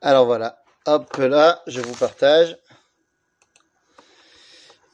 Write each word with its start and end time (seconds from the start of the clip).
Alors 0.00 0.26
voilà, 0.26 0.62
hop 0.86 1.16
là, 1.18 1.62
je 1.66 1.80
vous 1.80 1.94
partage. 1.94 2.56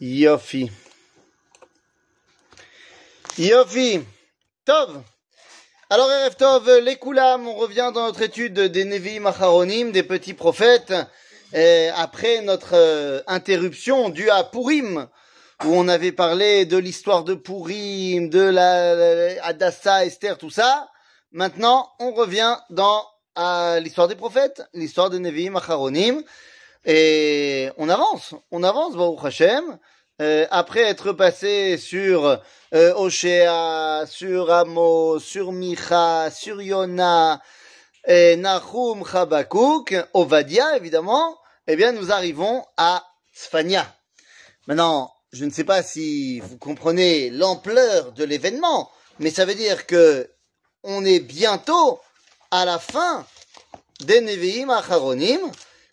Yofi. 0.00 0.70
Yofi. 3.38 4.00
Tov. 4.64 5.02
Alors, 5.90 6.10
Erev 6.12 6.34
Tov, 6.36 6.78
les 6.80 6.96
Koulam, 6.96 7.48
on 7.48 7.54
revient 7.54 7.90
dans 7.94 8.06
notre 8.06 8.20
étude 8.20 8.60
des 8.60 8.84
Nevi 8.84 9.20
Macharonim, 9.20 9.90
des 9.90 10.02
petits 10.02 10.34
prophètes, 10.34 10.92
après 11.96 12.42
notre 12.42 12.74
euh, 12.74 13.22
interruption 13.26 14.10
due 14.10 14.28
à 14.28 14.44
Purim, 14.44 15.08
où 15.64 15.68
on 15.74 15.88
avait 15.88 16.12
parlé 16.12 16.66
de 16.66 16.76
l'histoire 16.76 17.24
de 17.24 17.34
Purim, 17.34 18.28
de 18.28 18.40
la, 18.40 18.94
la- 18.94 19.44
Adassa, 19.46 20.04
Esther, 20.04 20.36
tout 20.36 20.50
ça. 20.50 20.90
Maintenant, 21.32 21.90
on 21.98 22.12
revient 22.12 22.56
dans 22.70 23.04
à 23.34 23.80
l'histoire 23.80 24.08
des 24.08 24.16
prophètes, 24.16 24.62
l'histoire 24.72 25.10
des 25.10 25.18
Nevi'im 25.18 25.56
Acharonim, 25.56 26.22
et 26.86 27.70
on 27.76 27.88
avance, 27.88 28.34
on 28.50 28.62
avance, 28.62 28.96
Baruch 28.96 29.24
Hashem, 29.24 29.78
euh, 30.22 30.46
après 30.50 30.80
être 30.80 31.12
passé 31.12 31.76
sur 31.76 32.40
euh, 32.74 32.94
Oshéa, 32.94 34.04
sur 34.08 34.50
Amos, 34.50 35.20
sur 35.20 35.52
Micha, 35.52 36.30
sur 36.30 36.62
Yona, 36.62 37.40
et 38.06 38.36
Nahum, 38.36 39.04
Chabakouk, 39.04 39.94
Ovadia, 40.14 40.76
évidemment, 40.76 41.38
eh 41.66 41.76
bien, 41.76 41.92
nous 41.92 42.10
arrivons 42.10 42.64
à 42.78 43.04
Sfania. 43.32 43.86
Maintenant, 44.66 45.12
je 45.32 45.44
ne 45.44 45.50
sais 45.50 45.64
pas 45.64 45.82
si 45.82 46.40
vous 46.40 46.56
comprenez 46.56 47.28
l'ampleur 47.28 48.12
de 48.12 48.24
l'événement, 48.24 48.90
mais 49.18 49.30
ça 49.30 49.44
veut 49.44 49.54
dire 49.54 49.86
que 49.86 50.28
on 50.82 51.04
est 51.04 51.20
bientôt 51.20 52.00
à 52.50 52.64
la 52.64 52.78
fin 52.78 53.26
des 54.00 54.20
Nevi'im 54.20 54.70
Acharonim, 54.70 55.40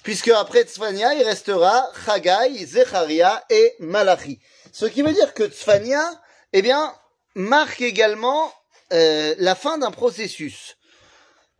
puisque 0.04 0.30
après 0.30 0.64
Tzfania, 0.64 1.16
il 1.16 1.24
restera 1.24 1.90
Chagai, 2.06 2.66
Zecharia 2.66 3.44
et 3.50 3.74
Malachi. 3.80 4.40
Ce 4.72 4.86
qui 4.86 5.02
veut 5.02 5.14
dire 5.14 5.34
que 5.34 5.48
Tzfania, 5.48 6.04
eh 6.54 6.62
bien, 6.62 6.94
marque 7.34 7.82
également 7.82 8.54
euh, 8.94 9.34
la 9.40 9.56
fin 9.56 9.78
d'un 9.78 9.92
processus. 9.92 10.78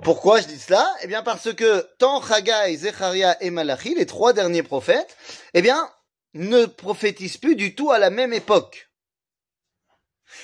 Pourquoi 0.04 0.42
je 0.42 0.48
dis 0.48 0.60
cela? 0.60 0.88
Eh 1.02 1.08
bien, 1.08 1.24
parce 1.24 1.54
que 1.54 1.90
tant 1.98 2.22
Chagai, 2.22 2.76
Zecharia 2.78 3.42
et 3.42 3.50
Malachi, 3.50 3.96
les 3.96 4.06
trois 4.06 4.34
derniers 4.34 4.64
prophètes, 4.64 5.18
eh 5.54 5.62
bien, 5.62 5.90
ne 6.34 6.66
prophétisent 6.66 7.38
plus 7.38 7.56
du 7.56 7.76
tout 7.76 7.92
à 7.92 7.98
la 7.98 8.10
même 8.10 8.34
époque. 8.34 8.90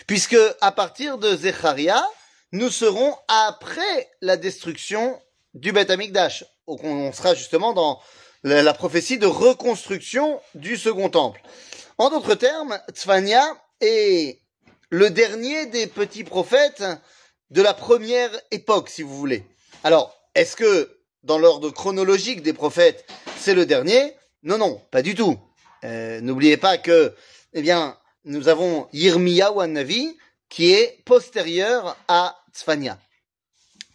Puisque 0.08 0.38
à 0.62 0.72
partir 0.72 1.18
de 1.18 1.36
Zecharia, 1.36 2.04
nous 2.52 2.70
serons 2.70 3.16
après 3.28 4.10
la 4.22 4.38
destruction 4.38 5.20
du 5.54 5.72
Beth 5.72 5.90
Amikdash. 5.90 6.46
On 6.68 7.12
sera 7.14 7.34
justement 7.34 7.74
dans 7.74 8.00
la, 8.44 8.74
prophétie 8.74 9.18
de 9.18 9.26
reconstruction 9.26 10.40
du 10.56 10.78
second 10.78 11.10
temple. 11.10 11.42
En 11.98 12.10
d'autres 12.10 12.36
termes, 12.36 12.80
Tzfania 12.92 13.46
est 13.80 14.40
le 14.90 15.10
dernier 15.10 15.68
des 15.68 15.88
petits 15.88 16.24
prophètes 16.24 16.84
de 17.52 17.62
la 17.62 17.74
première 17.74 18.32
époque, 18.52 18.90
si 18.90 19.02
vous 19.02 19.18
voulez. 19.18 19.46
Alors, 19.84 20.18
est-ce 20.36 20.56
que 20.56 20.98
dans 21.24 21.38
l'ordre 21.38 21.70
chronologique 21.70 22.42
des 22.42 22.54
prophètes, 22.54 23.06
c'est 23.38 23.54
le 23.54 23.66
dernier? 23.66 24.14
Non, 24.44 24.58
non, 24.58 24.82
pas 24.92 25.02
du 25.02 25.16
tout. 25.16 25.38
Euh, 25.84 26.20
N'oubliez 26.22 26.58
pas 26.58 26.78
que, 26.78 27.14
eh 27.54 27.62
bien, 27.62 27.98
nous 28.26 28.48
avons 28.48 28.88
Yirmiya 28.94 29.54
ou 29.54 29.66
Navi 29.66 30.18
qui 30.52 30.74
est 30.74 31.02
postérieur 31.06 31.98
à 32.10 32.41
Tzfania. 32.54 32.98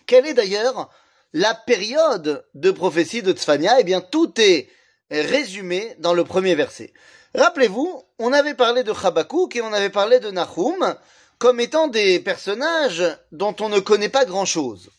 Quelle 0.06 0.26
est 0.26 0.34
d'ailleurs 0.34 0.90
la 1.32 1.54
période 1.54 2.46
de 2.54 2.70
prophétie 2.70 3.22
de 3.22 3.32
Tzfania 3.32 3.80
Eh 3.80 3.84
bien, 3.84 4.00
tout 4.00 4.32
est 4.40 4.68
résumé 5.10 5.94
dans 5.98 6.14
le 6.14 6.24
premier 6.24 6.54
verset. 6.54 6.92
Rappelez-vous, 7.34 8.02
on 8.18 8.32
avait 8.32 8.54
parlé 8.54 8.82
de 8.82 8.94
Chabakouk 8.94 9.56
et 9.56 9.62
on 9.62 9.72
avait 9.72 9.90
parlé 9.90 10.20
de 10.20 10.30
Nahum 10.30 10.96
comme 11.38 11.60
étant 11.60 11.88
des 11.88 12.18
personnages 12.20 13.04
dont 13.32 13.54
on 13.60 13.68
ne 13.68 13.78
connaît 13.78 14.08
pas 14.08 14.24
grand-chose. 14.24 14.90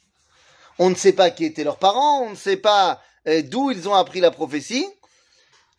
On 0.77 0.89
ne 0.89 0.95
sait 0.95 1.13
pas 1.13 1.31
qui 1.31 1.45
étaient 1.45 1.63
leurs 1.63 1.79
parents, 1.79 2.21
on 2.21 2.31
ne 2.31 2.35
sait 2.35 2.57
pas 2.57 3.01
euh, 3.27 3.41
d'où 3.41 3.71
ils 3.71 3.89
ont 3.89 3.95
appris 3.95 4.19
la 4.19 4.29
prophétie. 4.29 4.87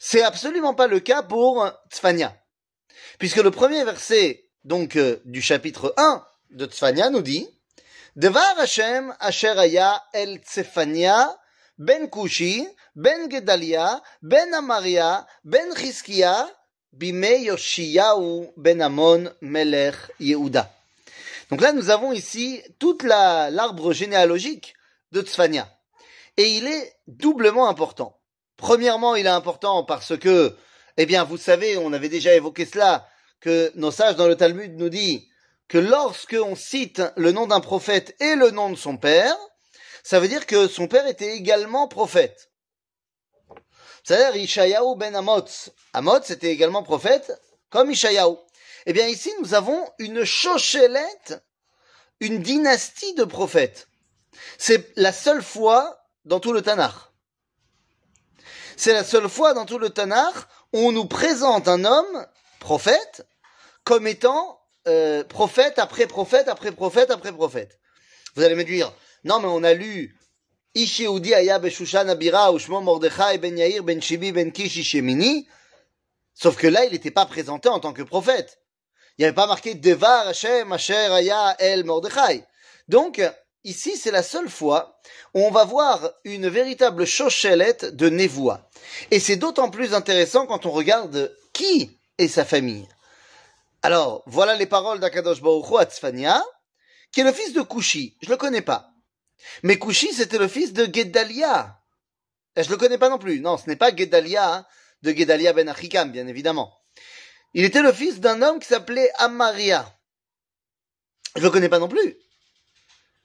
C'est 0.01 0.23
absolument 0.23 0.75
pas 0.75 0.89
le 0.89 1.01
cas 1.01 1.23
pour 1.23 1.69
Tzfania. 1.91 2.37
Puisque 3.19 3.37
le 3.37 3.51
premier 3.51 3.85
verset, 3.85 4.45
donc, 4.65 4.97
euh, 4.97 5.21
du 5.25 5.41
chapitre 5.41 5.95
1 5.97 6.25
de 6.51 6.67
Tzfania 6.67 7.11
nous 7.11 7.23
dit, 7.23 7.49
El 8.21 8.33
ben 11.79 12.11
Kushi, 12.11 12.69
ben 12.97 13.31
Gedalia, 13.31 14.03
ben 14.23 14.53
Amaria, 14.55 15.25
ben 15.45 15.71
ben 18.57 18.81
Amon 18.83 19.31
melech. 19.41 19.95
Donc 21.51 21.61
là, 21.61 21.73
nous 21.73 21.91
avons 21.91 22.11
ici 22.11 22.61
toute 22.81 23.05
la, 23.05 23.51
l'arbre 23.51 23.93
généalogique 23.93 24.75
de 25.13 25.21
Tzfania. 25.21 25.69
Et 26.37 26.57
il 26.57 26.67
est 26.67 26.97
doublement 27.07 27.69
important. 27.69 28.19
Premièrement, 28.57 29.15
il 29.15 29.27
est 29.27 29.29
important 29.29 29.85
parce 29.85 30.19
que, 30.19 30.57
eh 30.97 31.07
bien, 31.07 31.23
vous 31.23 31.37
savez, 31.37 31.77
on 31.77 31.93
avait 31.93 32.09
déjà 32.09 32.35
évoqué 32.35 32.67
cela, 32.67 33.09
que 33.41 33.71
nos 33.77 33.93
sages 33.93 34.17
dans 34.17 34.27
le 34.27 34.35
Talmud 34.35 34.77
nous 34.77 34.89
disent 34.89 35.23
que 35.69 35.79
lorsque 35.79 36.37
on 36.41 36.57
cite 36.57 37.03
le 37.17 37.33
nom 37.33 37.47
d'un 37.47 37.61
prophète 37.61 38.17
et 38.21 38.35
le 38.35 38.51
nom 38.51 38.71
de 38.71 38.77
son 38.77 38.97
père, 38.97 39.37
ça 40.03 40.19
veut 40.21 40.29
dire 40.29 40.47
que 40.47 40.67
son 40.67 40.89
père 40.89 41.07
était 41.07 41.37
également 41.37 41.89
prophète. 41.89 42.51
C'est-à-dire 44.03 44.37
Ishayahu 44.37 44.97
ben 44.97 45.15
Amotz. 45.15 45.71
Amotz 45.93 46.31
était 46.31 46.51
également 46.51 46.83
prophète, 46.83 47.31
comme 47.69 47.91
Ishayahu. 47.91 48.37
Eh 48.87 48.95
bien, 48.95 49.07
ici, 49.07 49.31
nous 49.41 49.53
avons 49.53 49.87
une 49.99 50.25
chochelette, 50.25 51.45
une 52.21 52.41
dynastie 52.41 53.13
de 53.15 53.25
prophètes. 53.25 53.89
C'est 54.57 54.97
la 54.97 55.13
seule 55.13 55.43
fois 55.43 56.01
dans 56.25 56.41
tout 56.41 56.55
le 56.55 56.63
Tanakh. 56.63 56.95
C'est 58.79 58.95
la 58.95 59.05
seule 59.05 59.29
fois 59.29 59.53
dans 59.53 59.67
tout 59.67 59.79
le 59.79 59.91
Tanakh 59.91 60.35
où 60.73 60.79
on 60.79 60.93
nous 60.93 61.07
présente 61.07 61.69
un 61.69 61.85
homme, 61.85 62.27
prophète, 62.61 63.27
comme 63.85 64.07
étant 64.07 64.58
euh, 64.89 65.23
prophète 65.25 65.79
après 65.79 66.07
prophète 66.07 66.49
après 66.49 66.73
prophète 66.73 67.11
après 67.11 67.33
prophète. 67.33 67.79
Vous 68.35 68.43
allez 68.43 68.55
me 68.55 68.65
dire, 68.65 68.93
non 69.25 69.39
mais 69.41 69.49
on 69.49 69.63
a 69.63 69.75
lu 69.75 70.17
Ish 70.75 71.01
aya 71.01 71.59
beshushan 71.59 72.09
abira 72.09 72.53
ushmo 72.53 72.81
Mordechai 72.81 73.39
ben 73.39 73.57
Yair 73.57 73.83
ben 73.83 74.01
Shibi 74.01 74.33
ben 74.33 74.53
Kish 74.53 74.77
Ishemini. 74.77 75.49
Sauf 76.35 76.57
que 76.57 76.69
là, 76.69 76.85
il 76.85 76.93
n'était 76.93 77.11
pas 77.11 77.27
présenté 77.27 77.69
en 77.69 77.81
tant 77.81 77.93
que 77.93 78.03
prophète. 78.03 78.61
Il 79.17 79.23
n'y 79.23 79.25
avait 79.25 79.35
pas 79.35 79.49
marqué 79.49 79.75
Devar 79.75 80.29
Hashem 80.29 80.71
Asher 80.71 80.95
aya 80.95 81.57
el 81.59 81.85
Mordechai. 81.85 82.45
Donc, 82.87 83.21
ici, 83.65 83.97
c'est 83.97 84.13
la 84.13 84.23
seule 84.23 84.49
fois 84.49 85.01
où 85.35 85.41
on 85.41 85.51
va 85.51 85.65
voir 85.65 86.13
une 86.23 86.49
véritable 86.49 87.07
chochelette 87.07 87.97
de 87.97 88.09
Nevoa. 88.09 88.71
Et 89.11 89.19
c'est 89.19 89.37
d'autant 89.37 89.71
plus 89.71 89.95
intéressant 89.95 90.47
quand 90.47 90.65
on 90.65 90.71
regarde 90.71 91.35
qui 91.53 91.99
est 92.19 92.29
sa 92.29 92.45
famille. 92.45 92.87
Alors, 93.89 94.23
voilà 94.27 94.55
les 94.55 94.67
paroles 94.67 95.01
d'Akadosh 95.01 95.41
Baruch 95.41 95.71
Hu 95.71 95.79
à 95.79 95.87
Tzfania, 95.87 96.45
qui 97.11 97.21
est 97.21 97.25
le 97.25 97.33
fils 97.33 97.55
de 97.55 97.63
Kushi. 97.63 98.19
Je 98.21 98.29
le 98.29 98.37
connais 98.37 98.61
pas. 98.61 98.91
Mais 99.63 99.79
Kushi, 99.79 100.13
c'était 100.13 100.37
le 100.37 100.47
fils 100.47 100.75
de 100.75 100.85
Gedalia. 100.85 101.81
Et 102.55 102.65
je 102.65 102.69
le 102.69 102.77
connais 102.77 102.99
pas 102.99 103.09
non 103.09 103.17
plus. 103.17 103.41
Non, 103.41 103.57
ce 103.57 103.67
n'est 103.67 103.77
pas 103.77 103.97
Gedalia 103.97 104.57
hein, 104.57 104.67
de 105.01 105.13
Gedalia 105.13 105.55
ben 105.55 105.71
Achikam, 105.71 106.13
bien 106.13 106.27
évidemment. 106.27 106.79
Il 107.55 107.65
était 107.65 107.81
le 107.81 107.95
fils 107.95 108.21
d'un 108.21 108.43
homme 108.43 108.59
qui 108.59 108.69
s'appelait 108.69 109.11
Amaria. 109.17 109.91
Je 111.37 111.41
le 111.41 111.49
connais 111.49 111.71
pas 111.71 111.79
non 111.79 111.89
plus. 111.89 112.19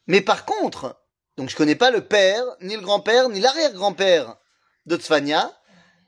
Mais 0.07 0.21
par 0.21 0.45
contre, 0.45 0.97
donc 1.35 1.49
je 1.49 1.57
connais 1.57 1.75
pas 1.75 1.91
le 1.91 2.07
père, 2.07 2.45
ni 2.61 2.77
le 2.77 2.83
grand-père, 2.83 3.27
ni 3.27 3.41
l'arrière-grand-père 3.41 4.37
de 4.85 4.95
Tzfania, 4.95 5.51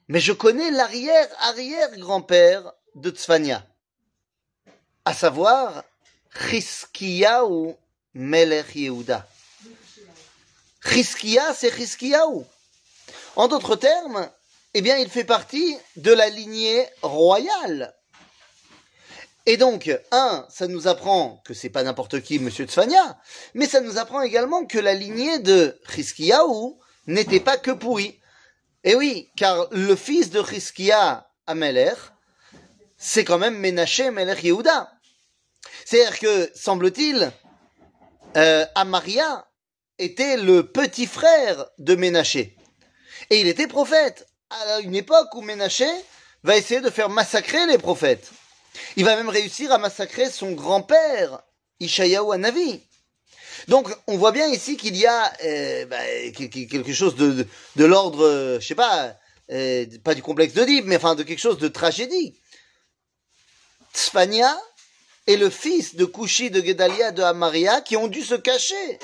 mais 0.07 0.21
je 0.21 0.31
connais 0.31 0.71
l'arrière-arrière-grand-père 0.71 2.71
de 2.95 3.09
Tzfania. 3.09 3.67
À 5.07 5.13
savoir, 5.13 5.83
Chizkiyahu 6.49 7.75
Melech 8.15 8.75
Yehuda. 8.75 9.27
Chizkiya, 10.83 11.53
c'est 11.53 11.69
Chizkiyahu. 11.71 12.43
En 13.35 13.47
d'autres 13.47 13.75
termes, 13.75 14.27
eh 14.73 14.81
bien, 14.81 14.97
il 14.97 15.09
fait 15.11 15.23
partie 15.23 15.77
de 15.95 16.11
la 16.11 16.29
lignée 16.29 16.87
royale. 17.03 17.93
Et 19.45 19.57
donc, 19.57 19.95
un, 20.11 20.43
ça 20.49 20.65
nous 20.65 20.87
apprend 20.87 21.39
que 21.45 21.53
c'est 21.53 21.69
pas 21.69 21.83
n'importe 21.83 22.21
qui, 22.21 22.39
Monsieur 22.39 22.65
Tzfania, 22.65 23.19
mais 23.53 23.67
ça 23.67 23.81
nous 23.81 23.99
apprend 23.99 24.23
également 24.23 24.65
que 24.65 24.79
la 24.79 24.95
lignée 24.95 25.37
de 25.37 25.79
Chizkiyahu 25.87 26.73
n'était 27.05 27.39
pas 27.39 27.57
que 27.57 27.69
pourrie. 27.69 28.19
Et 28.83 28.95
oui, 28.95 29.29
car 29.37 29.67
le 29.69 29.95
fils 29.95 30.31
de 30.31 30.43
Chizkiya 30.43 31.29
Amelech, 31.45 31.97
c'est 32.97 33.23
quand 33.23 33.37
même 33.37 33.59
Ménaché 33.59 34.09
Melech 34.09 34.43
Yehuda. 34.43 34.91
C'est-à-dire 35.85 36.19
que, 36.19 36.51
semble-t-il, 36.55 37.31
euh, 38.35 38.65
Amaria 38.73 39.47
était 39.99 40.35
le 40.35 40.65
petit 40.65 41.05
frère 41.05 41.67
de 41.77 41.95
Ménaché. 41.95 42.57
Et 43.29 43.39
il 43.39 43.47
était 43.47 43.67
prophète 43.67 44.27
à 44.49 44.79
une 44.79 44.95
époque 44.95 45.33
où 45.35 45.41
Ménaché 45.41 45.87
va 46.43 46.57
essayer 46.57 46.81
de 46.81 46.89
faire 46.89 47.09
massacrer 47.09 47.67
les 47.67 47.77
prophètes. 47.77 48.31
Il 48.97 49.05
va 49.05 49.15
même 49.15 49.29
réussir 49.29 49.71
à 49.71 49.77
massacrer 49.77 50.31
son 50.31 50.53
grand-père, 50.53 51.43
Ishayahu 51.79 52.33
Hanavi. 52.33 52.81
Donc, 53.67 53.87
on 54.07 54.17
voit 54.17 54.31
bien 54.31 54.47
ici 54.47 54.77
qu'il 54.77 54.95
y 54.97 55.05
a 55.05 55.31
euh, 55.43 55.85
bah, 55.85 56.01
quelque 56.35 56.93
chose 56.93 57.15
de, 57.15 57.47
de, 57.75 57.85
l'ordre, 57.85 58.25
euh, 58.25 58.59
je 58.59 58.67
sais 58.67 58.75
pas, 58.75 59.15
pas 60.03 60.15
du 60.15 60.23
complexe 60.23 60.55
d'Oedipe, 60.55 60.85
mais 60.85 60.97
enfin 60.97 61.13
de 61.13 61.21
quelque 61.21 61.39
chose 61.39 61.59
de 61.59 61.67
tragédie. 61.67 62.39
Tzfania 63.93 64.57
est 65.27 65.37
le 65.37 65.49
fils 65.49 65.95
de 65.95 66.05
Kushi, 66.05 66.49
de 66.49 66.61
Gedalia, 66.61 67.11
de 67.11 67.23
Amaria, 67.23 67.81
qui 67.81 67.97
ont 67.97 68.07
dû 68.07 68.23
se 68.23 68.35
cacher 68.35 68.99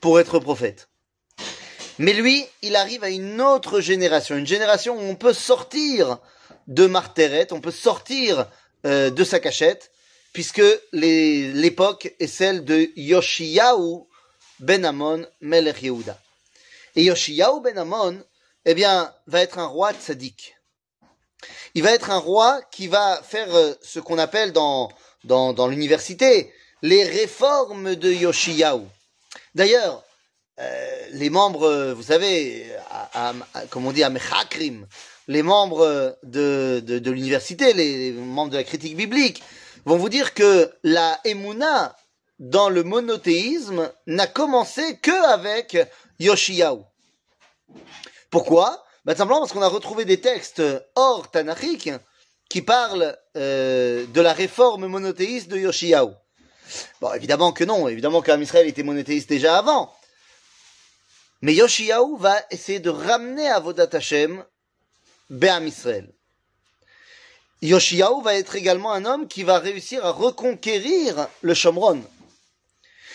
pour 0.00 0.18
être 0.18 0.38
prophète. 0.38 0.88
Mais 1.98 2.12
lui, 2.12 2.44
il 2.62 2.74
arrive 2.74 3.04
à 3.04 3.10
une 3.10 3.40
autre 3.40 3.80
génération, 3.80 4.36
une 4.36 4.46
génération 4.46 4.96
où 4.96 5.02
on 5.02 5.14
peut 5.14 5.34
sortir 5.34 6.18
de 6.66 6.86
Marteret, 6.86 7.52
on 7.52 7.60
peut 7.60 7.70
sortir 7.70 8.48
de 8.84 9.24
sa 9.24 9.38
cachette, 9.38 9.92
puisque 10.32 10.62
l'époque 10.92 12.14
est 12.18 12.26
celle 12.26 12.64
de 12.64 12.90
Yoshiyahu 12.96 14.00
ben 14.58 14.84
Amon 14.84 15.26
Melech 15.40 15.82
Yehuda. 15.82 16.18
Et 16.96 17.04
Yoshiyahu 17.04 17.60
ben 17.62 17.78
Amon, 17.78 18.24
eh 18.64 18.74
bien, 18.74 19.14
va 19.26 19.40
être 19.40 19.58
un 19.58 19.66
roi 19.66 19.92
tzaddik. 19.92 20.56
Il 21.74 21.82
va 21.82 21.92
être 21.92 22.10
un 22.10 22.18
roi 22.18 22.60
qui 22.70 22.88
va 22.88 23.20
faire 23.22 23.54
euh, 23.54 23.74
ce 23.82 24.00
qu'on 24.00 24.18
appelle 24.18 24.52
dans, 24.52 24.90
dans, 25.24 25.52
dans 25.52 25.68
l'université 25.68 26.52
les 26.82 27.04
réformes 27.04 27.94
de 27.94 28.10
Yoshiyahu. 28.10 28.82
D'ailleurs, 29.54 30.02
euh, 30.58 31.06
les 31.12 31.30
membres, 31.30 31.92
vous 31.92 32.02
savez, 32.02 32.66
comme 33.70 33.86
on 33.86 33.92
dit 33.92 34.02
à 34.02 34.10
Mechakrim, 34.10 34.86
les 35.28 35.42
membres 35.42 36.18
de, 36.24 36.82
de, 36.84 36.98
de 36.98 37.10
l'université, 37.10 37.72
les 37.72 38.12
membres 38.12 38.50
de 38.50 38.56
la 38.56 38.64
critique 38.64 38.96
biblique, 38.96 39.42
vont 39.84 39.96
vous 39.96 40.08
dire 40.08 40.34
que 40.34 40.72
la 40.82 41.20
Emouna 41.24 41.96
dans 42.38 42.68
le 42.68 42.82
monothéisme 42.82 43.90
n'a 44.06 44.26
commencé 44.26 44.98
que 44.98 45.32
avec 45.32 45.78
Yoshiyahu. 46.18 46.80
Pourquoi? 48.30 48.84
Bah, 49.04 49.14
Simplement 49.16 49.40
parce 49.40 49.52
qu'on 49.52 49.62
a 49.62 49.68
retrouvé 49.68 50.04
des 50.04 50.20
textes 50.20 50.62
hors 50.94 51.30
tanachiques 51.30 51.90
qui 52.48 52.62
parlent 52.62 53.16
euh, 53.36 54.06
de 54.06 54.20
la 54.20 54.32
réforme 54.32 54.86
monothéiste 54.86 55.48
de 55.48 55.58
Yoshiyahu. 55.58 56.10
Bon, 57.00 57.12
évidemment 57.14 57.52
que 57.52 57.64
non, 57.64 57.88
évidemment 57.88 58.22
qu'Am 58.22 58.42
Israël 58.42 58.66
était 58.66 58.82
monothéiste 58.82 59.28
déjà 59.28 59.58
avant. 59.58 59.94
Mais 61.40 61.54
Yoshiyahu 61.54 62.18
va 62.18 62.36
essayer 62.50 62.78
de 62.78 62.90
ramener 62.90 63.48
à 63.48 63.58
Vodat 63.58 63.88
Hashem 63.92 64.44
Be'am 65.30 65.66
Israël. 65.66 66.12
Yoshiyahu 67.62 68.22
va 68.22 68.34
être 68.34 68.56
également 68.56 68.92
un 68.92 69.04
homme 69.04 69.28
qui 69.28 69.44
va 69.44 69.58
réussir 69.58 70.04
à 70.04 70.10
reconquérir 70.10 71.28
le 71.40 71.54
Shomron. 71.54 72.04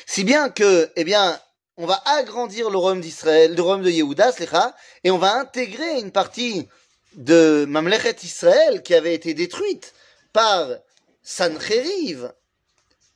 Si 0.05 0.23
bien 0.23 0.49
que, 0.49 0.91
eh 0.95 1.03
bien, 1.03 1.39
on 1.77 1.85
va 1.85 2.01
agrandir 2.05 2.71
le 2.71 2.77
royaume 2.77 3.01
d'Israël, 3.01 3.53
le 3.53 3.61
royaume 3.61 3.83
de 3.83 3.91
Yehuda, 3.91 4.31
et 5.03 5.11
on 5.11 5.19
va 5.19 5.35
intégrer 5.35 5.99
une 5.99 6.11
partie 6.11 6.67
de 7.13 7.65
Mamlechet 7.67 8.15
Israël 8.23 8.81
qui 8.81 8.95
avait 8.95 9.13
été 9.13 9.35
détruite 9.35 9.93
par 10.33 10.67
Sancheriv 11.21 12.33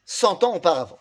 100 0.05 0.43
ans 0.43 0.55
auparavant. 0.55 0.99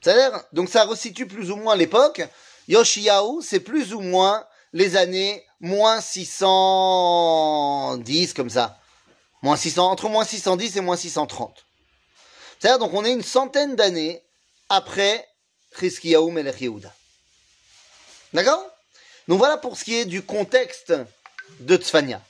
C'est-à-dire, 0.00 0.40
donc 0.52 0.68
ça 0.68 0.84
resitue 0.84 1.26
plus 1.26 1.50
ou 1.50 1.56
moins 1.56 1.74
l'époque. 1.74 2.22
Yoshiyahu, 2.68 3.42
c'est 3.42 3.60
plus 3.60 3.92
ou 3.92 4.00
moins 4.00 4.46
les 4.72 4.96
années 4.96 5.44
moins 5.58 6.00
610, 6.00 8.34
comme 8.34 8.50
ça. 8.50 8.78
Moins 9.42 9.56
600, 9.56 9.90
entre 9.90 10.08
moins 10.08 10.24
610 10.24 10.76
et 10.76 10.80
moins 10.80 10.96
630. 10.96 11.66
C'est-à-dire, 12.58 12.78
donc, 12.78 12.94
on 12.94 13.04
est 13.04 13.12
une 13.12 13.22
centaine 13.22 13.74
d'années 13.74 14.22
après 14.68 15.26
Melech. 16.32 16.64
D'accord? 18.32 18.66
Donc 19.28 19.38
voilà 19.38 19.56
pour 19.56 19.76
ce 19.76 19.84
qui 19.84 19.96
est 19.96 20.04
du 20.04 20.22
contexte 20.22 20.92
de 21.60 21.76
Tzfania. 21.76 22.20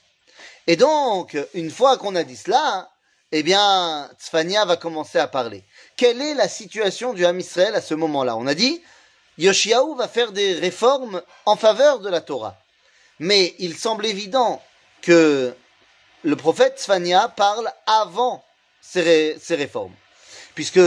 Et 0.66 0.76
donc, 0.76 1.37
une 1.54 1.70
fois 1.70 1.96
qu'on 1.96 2.16
a 2.16 2.25
dit 2.25 2.37
cela, 2.37 2.90
eh 3.32 3.43
bien, 3.43 4.10
Tzfania 4.19 4.64
va 4.64 4.76
commencer 4.76 5.19
à 5.19 5.28
parler. 5.28 5.62
Quelle 5.96 6.20
est 6.20 6.34
la 6.34 6.48
situation 6.48 7.12
du 7.12 7.25
Ham 7.25 7.38
Israël 7.38 7.75
à 7.75 7.81
ce 7.81 7.94
moment-là? 7.94 8.37
On 8.37 8.46
a 8.46 8.54
dit, 8.54 8.82
Yoshiaou 9.38 9.94
va 9.94 10.08
faire 10.08 10.32
des 10.32 10.54
réformes 10.54 11.22
en 11.44 11.56
faveur 11.56 12.00
de 12.00 12.08
la 12.08 12.20
Torah. 12.20 12.56
Mais 13.19 13.54
il 13.58 13.76
semble 13.76 14.06
évident 14.06 14.62
que 15.02 15.54
le 16.22 16.37
prophète 16.37 16.78
Sfania 16.78 17.28
parle 17.28 17.70
avant 17.87 18.44
ces, 18.81 19.37
réformes. 19.50 19.94
Puisque 20.54 20.81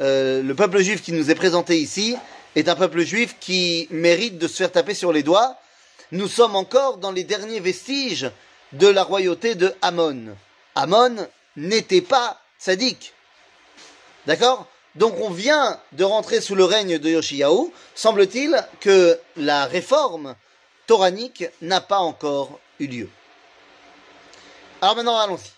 euh, 0.00 0.42
le 0.42 0.54
peuple 0.54 0.80
juif 0.80 1.02
qui 1.02 1.12
nous 1.12 1.30
est 1.30 1.34
présenté 1.34 1.78
ici 1.78 2.16
est 2.54 2.68
un 2.68 2.76
peuple 2.76 3.02
juif 3.02 3.36
qui 3.40 3.88
mérite 3.90 4.38
de 4.38 4.48
se 4.48 4.56
faire 4.56 4.72
taper 4.72 4.94
sur 4.94 5.12
les 5.12 5.22
doigts. 5.22 5.56
Nous 6.12 6.28
sommes 6.28 6.56
encore 6.56 6.98
dans 6.98 7.12
les 7.12 7.24
derniers 7.24 7.60
vestiges 7.60 8.30
de 8.72 8.88
la 8.88 9.02
royauté 9.02 9.54
de 9.54 9.74
Amon. 9.82 10.36
Amon 10.74 11.28
n'était 11.56 12.02
pas 12.02 12.40
sadique. 12.58 13.14
D'accord? 14.26 14.66
Donc 14.94 15.14
on 15.20 15.30
vient 15.30 15.78
de 15.92 16.04
rentrer 16.04 16.40
sous 16.40 16.54
le 16.54 16.64
règne 16.64 16.98
de 16.98 17.10
Yoshiyahu. 17.10 17.70
Semble-t-il 17.94 18.56
que 18.80 19.18
la 19.36 19.66
réforme 19.66 20.34
toranique 20.86 21.44
n'a 21.60 21.80
pas 21.80 21.98
encore 21.98 22.60
eu 22.80 22.86
lieu. 22.86 23.08
Alors 24.80 24.96
maintenant, 24.96 25.18
allons-y. 25.18 25.50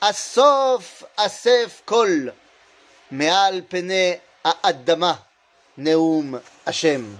Asof 0.00 1.04
Asef 1.16 1.82
Kol 1.84 2.32
Meal 3.10 3.64
Pene 3.64 4.18
Adama 4.62 5.18
Neum 5.78 6.40
Hashem. 6.66 7.16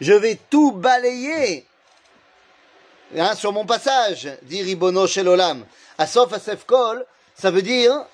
Je 0.00 0.12
vais 0.12 0.38
tout 0.50 0.72
balayer 0.72 1.66
hein, 3.16 3.34
sur 3.34 3.52
mon 3.52 3.64
passage, 3.64 4.28
dit 4.42 4.62
Ribono 4.62 5.06
Shelolam. 5.06 5.64
Asof 5.98 6.32
Asef 6.32 6.64
Kol, 6.64 7.04
ça 7.36 7.50
veut 7.50 7.62
dire, 7.62 8.06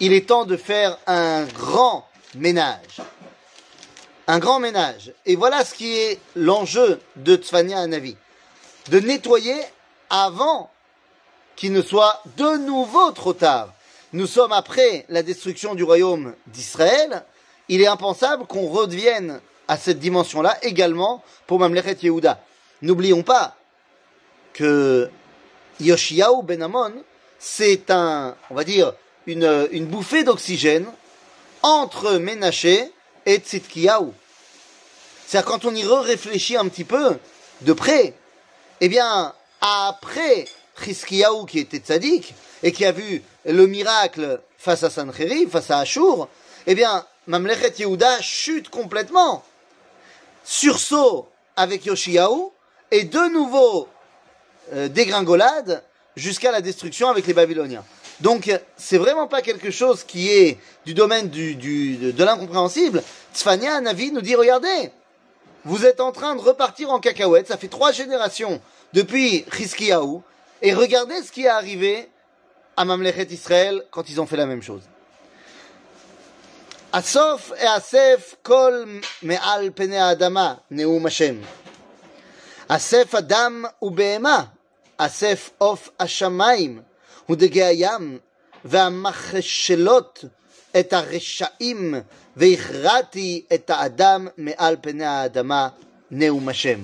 il 0.00 0.12
est 0.12 0.28
temps 0.28 0.44
de 0.44 0.56
faire 0.56 0.98
un 1.06 1.44
grand 1.44 2.08
ménage. 2.34 3.00
Un 4.26 4.38
grand 4.38 4.58
ménage. 4.58 5.12
Et 5.26 5.36
voilà 5.36 5.64
ce 5.64 5.74
qui 5.74 5.96
est 5.96 6.18
l'enjeu 6.34 7.00
de 7.16 7.36
Tzfania 7.36 7.80
Anavi. 7.80 8.16
De 8.88 8.98
nettoyer 9.00 9.60
avant 10.10 10.70
qu'il 11.56 11.72
ne 11.72 11.82
soit 11.82 12.22
de 12.36 12.58
nouveau 12.58 13.10
trop 13.12 13.32
tard. 13.32 13.72
Nous 14.12 14.26
sommes 14.26 14.52
après 14.52 15.04
la 15.08 15.22
destruction 15.22 15.74
du 15.74 15.84
royaume 15.84 16.34
d'Israël. 16.46 17.24
Il 17.68 17.80
est 17.80 17.86
impensable 17.86 18.46
qu'on 18.46 18.68
revienne 18.68 19.40
à 19.68 19.76
cette 19.76 19.98
dimension-là 19.98 20.58
également 20.62 21.22
pour 21.46 21.58
Mamlechet 21.58 21.98
Yehuda. 22.02 22.40
N'oublions 22.82 23.22
pas 23.22 23.56
que 24.52 25.10
Yoshiaou 25.80 26.42
Ben 26.42 26.62
Amon 26.62 26.92
c'est 27.44 27.90
un, 27.90 28.36
on 28.48 28.54
va 28.54 28.64
dire, 28.64 28.94
une, 29.26 29.68
une 29.70 29.84
bouffée 29.84 30.24
d'oxygène 30.24 30.86
entre 31.62 32.12
Ménaché 32.12 32.90
et 33.26 33.36
Tzitkiyahu. 33.36 34.12
C'est-à-dire 35.26 35.50
quand 35.50 35.66
on 35.66 35.74
y 35.74 35.84
réfléchit 35.84 36.56
un 36.56 36.68
petit 36.68 36.84
peu 36.84 37.18
de 37.60 37.72
près, 37.74 38.14
eh 38.80 38.88
bien, 38.88 39.34
après 39.60 40.46
Chizkiyahu 40.82 41.46
qui 41.46 41.58
était 41.60 41.78
tzaddik 41.78 42.34
et 42.62 42.72
qui 42.72 42.84
a 42.84 42.92
vu 42.92 43.22
le 43.44 43.66
miracle 43.66 44.40
face 44.58 44.82
à 44.82 44.90
Sancheriv, 44.90 45.50
face 45.50 45.70
à 45.70 45.78
Ashur, 45.78 46.28
eh 46.66 46.74
bien, 46.74 47.04
Mamlechet 47.26 47.74
Yehuda 47.78 48.20
chute 48.20 48.68
complètement. 48.68 49.44
Sursaut 50.44 51.28
avec 51.56 51.86
Yoshiyahu 51.86 52.50
et 52.90 53.04
de 53.04 53.32
nouveau 53.32 53.88
euh, 54.72 54.88
dégringolade 54.88 55.82
jusqu'à 56.16 56.52
la 56.52 56.60
destruction 56.60 57.08
avec 57.08 57.26
les 57.26 57.34
Babyloniens. 57.34 57.84
Donc, 58.20 58.50
c'est 58.76 58.98
vraiment 58.98 59.26
pas 59.26 59.42
quelque 59.42 59.70
chose 59.70 60.04
qui 60.04 60.30
est 60.30 60.58
du 60.86 60.94
domaine 60.94 61.28
du, 61.28 61.56
de, 61.56 62.24
l'incompréhensible. 62.24 63.02
Tzfania 63.34 63.80
Navi 63.80 64.12
nous 64.12 64.20
dit, 64.20 64.36
regardez, 64.36 64.90
vous 65.64 65.84
êtes 65.84 66.00
en 66.00 66.12
train 66.12 66.36
de 66.36 66.40
repartir 66.40 66.90
en 66.90 67.00
cacahuète, 67.00 67.48
ça 67.48 67.56
fait 67.56 67.68
trois 67.68 67.90
générations 67.90 68.60
depuis 68.92 69.44
Chizkiyahu, 69.52 70.20
et 70.63 70.73
regardez 70.73 71.21
ce 71.23 71.31
qui 71.31 71.43
est 71.43 71.47
arrivé 71.47 72.09
à 72.75 72.85
Mamlechet 72.85 73.27
Israël 73.31 73.83
quand 73.91 74.09
ils 74.09 74.19
ont 74.19 74.25
fait 74.25 74.37
la 74.37 74.45
même 74.45 74.61
chose. 74.61 74.83
Asof 76.91 77.53
et 77.61 77.65
Asef 77.67 78.37
kol 78.41 78.87
me'al 79.21 79.71
pene 79.71 79.93
adama 79.93 80.59
neum 80.71 81.05
Hashem. 81.05 81.41
Asef 82.67 83.13
adam 83.13 83.67
u 83.81 83.91
Asef 84.97 85.51
of 85.59 85.91
Ashamaim, 85.97 86.81
ודגי 87.29 87.63
הים, 87.63 88.17
והמכשלות 88.65 90.25
את 90.79 90.93
הרשעים, 90.93 91.95
והכרעתי 92.35 93.45
את 93.53 93.69
האדם 93.69 94.27
מעל 94.37 94.75
פני 94.81 95.05
האדמה, 95.05 95.69
נאום 96.11 96.49
השם. 96.49 96.79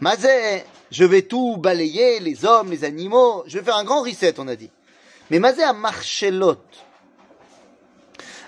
מה 0.00 0.16
זה 0.16 0.60
je 0.91 1.05
vais 1.05 1.21
tout 1.23 1.57
balayer, 1.57 2.19
les 2.19 2.45
hommes, 2.45 2.69
les 2.69 2.83
animaux, 2.83 3.43
je 3.47 3.57
vais 3.57 3.63
faire 3.63 3.77
un 3.77 3.85
grand 3.85 4.03
reset, 4.03 4.39
on 4.39 4.47
a 4.47 4.55
dit. 4.55 4.69
Mais 5.29 5.39
Mazé 5.39 5.63
à 5.63 5.73
Marchelot. 5.73 6.57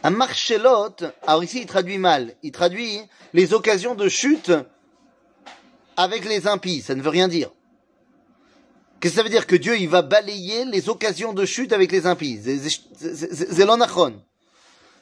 À 0.04 0.10
Marchelot, 0.10 0.96
alors 1.26 1.44
ici 1.44 1.62
il 1.62 1.66
traduit 1.66 1.98
mal, 1.98 2.36
il 2.44 2.52
traduit 2.52 3.00
les 3.34 3.54
occasions 3.54 3.96
de 3.96 4.10
chute 4.10 4.52
avec 5.96 6.26
les 6.26 6.46
impies, 6.46 6.82
ça 6.82 6.94
ne 6.94 7.02
veut 7.02 7.10
rien 7.10 7.30
dire. 7.30 7.50
Qu'est-ce 9.00 9.14
que 9.14 9.18
ça 9.18 9.24
veut 9.24 9.30
dire 9.30 9.48
que 9.48 9.56
Dieu 9.56 9.78
il 9.78 9.88
va 9.88 10.02
balayer 10.02 10.66
les 10.66 10.90
occasions 10.90 11.34
de 11.34 11.46
chute 11.46 11.72
avec 11.72 11.92
les 11.92 12.06
impies? 12.06 12.40
Zelonachon. 13.00 14.22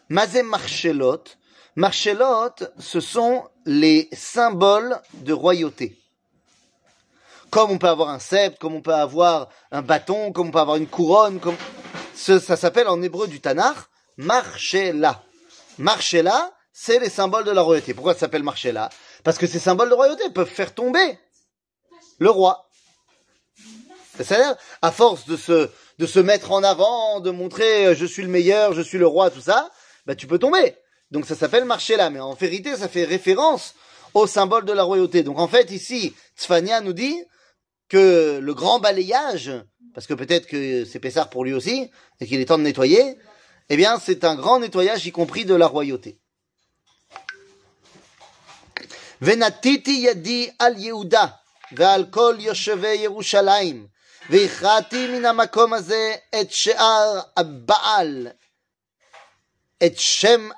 Mazé 0.10 0.44
Marchelot. 0.44 1.24
Marchelot, 1.76 2.56
ce 2.78 3.00
sont 3.00 3.44
les 3.66 4.10
symboles 4.12 5.00
de 5.14 5.34
royauté. 5.34 6.01
Comme 7.52 7.72
on 7.72 7.78
peut 7.78 7.90
avoir 7.90 8.10
un 8.10 8.20
sceptre, 8.20 8.58
comme 8.60 8.76
on 8.76 8.82
peut 8.82 8.94
avoir 8.94 9.50
un 9.72 9.82
bâton, 9.82 10.32
comme 10.32 10.48
on 10.48 10.52
peut 10.52 10.60
avoir 10.60 10.78
une 10.78 10.88
couronne, 10.88 11.40
comme... 11.40 11.58
ça 12.16 12.40
s'appelle 12.40 12.88
en 12.88 13.02
hébreu 13.02 13.28
du 13.28 13.42
Tanakh, 13.42 13.76
Marchela. 14.18 15.22
Marchela, 15.78 16.54
c'est 16.72 17.00
les 17.00 17.10
symboles 17.10 17.44
de 17.44 17.52
la 17.52 17.62
royauté. 17.62 17.94
Pourquoi 17.94 18.14
ça 18.14 18.22
s'appelle 18.22 18.44
Marchela 18.44 18.90
Parce 19.24 19.38
que 19.38 19.48
ces 19.48 19.60
symboles 19.60 19.90
de 19.90 19.94
royauté 19.94 20.30
peuvent 20.30 20.50
faire 20.50 20.74
tomber 20.74 21.20
le 22.20 22.30
roi. 22.30 22.70
C'est-à-dire, 24.16 24.56
à 24.82 24.92
force 24.92 25.26
de 25.26 25.36
se, 25.36 25.70
de 26.00 26.06
se 26.06 26.20
mettre 26.20 26.52
en 26.52 26.64
avant, 26.64 27.20
de 27.20 27.32
montrer 27.32 27.88
euh, 27.88 27.96
je 27.96 28.06
suis 28.06 28.22
le 28.22 28.30
meilleur, 28.30 28.74
je 28.74 28.82
suis 28.82 28.98
le 28.98 29.08
roi, 29.08 29.30
tout 29.30 29.42
ça, 29.42 29.72
bah, 30.06 30.16
tu 30.16 30.28
peux 30.28 30.40
tomber. 30.40 30.78
Donc 31.10 31.26
ça 31.26 31.36
s'appelle 31.36 31.66
Marchela. 31.66 32.10
Mais 32.10 32.20
en 32.20 32.34
vérité, 32.34 32.76
ça 32.78 32.88
fait 32.88 33.04
référence 33.04 33.76
au 34.14 34.28
symbole 34.28 34.66
de 34.66 34.74
la 34.74 34.84
royauté. 34.84 35.24
Donc 35.24 35.40
en 35.40 35.48
fait, 35.48 35.72
ici, 35.72 36.16
Tzfania 36.38 36.82
nous 36.82 36.94
dit 36.94 37.22
que 37.91 38.39
le 38.39 38.55
grand 38.55 38.79
balayage, 38.81 39.53
parce 39.95 40.07
que 40.07 40.15
peut-être 40.15 40.47
que 40.47 40.85
c'est 40.85 40.99
Pessar 40.99 41.31
pour 41.31 41.45
lui 41.45 41.53
aussi, 41.53 41.91
et 42.21 42.27
qu'il 42.27 42.41
est 42.41 42.47
temps 42.47 42.59
de 42.59 42.63
nettoyer, 42.63 43.19
eh 43.69 43.77
bien, 43.77 43.99
c'est 43.99 44.25
un 44.25 44.35
grand 44.35 44.59
nettoyage, 44.61 45.07
y 45.07 45.13
compris 45.13 45.45
de 45.45 45.55
la 45.55 45.67
royauté. 45.67 46.19
ונתיתי 49.23 49.91
ידי 49.91 50.51
על 50.59 50.75
יהודה 50.77 51.27
ועל 51.73 52.05
כל 52.11 52.37
יושבי 52.39 52.95
ירושלים 52.95 53.87
והכרעתי 54.31 55.07
מן 55.09 55.25
המקום 55.25 55.73
הזה 55.73 56.15
את 56.41 56.53
שאר 56.53 57.21
הבעל, 57.37 58.29
את 59.87 59.99
שם 59.99 60.49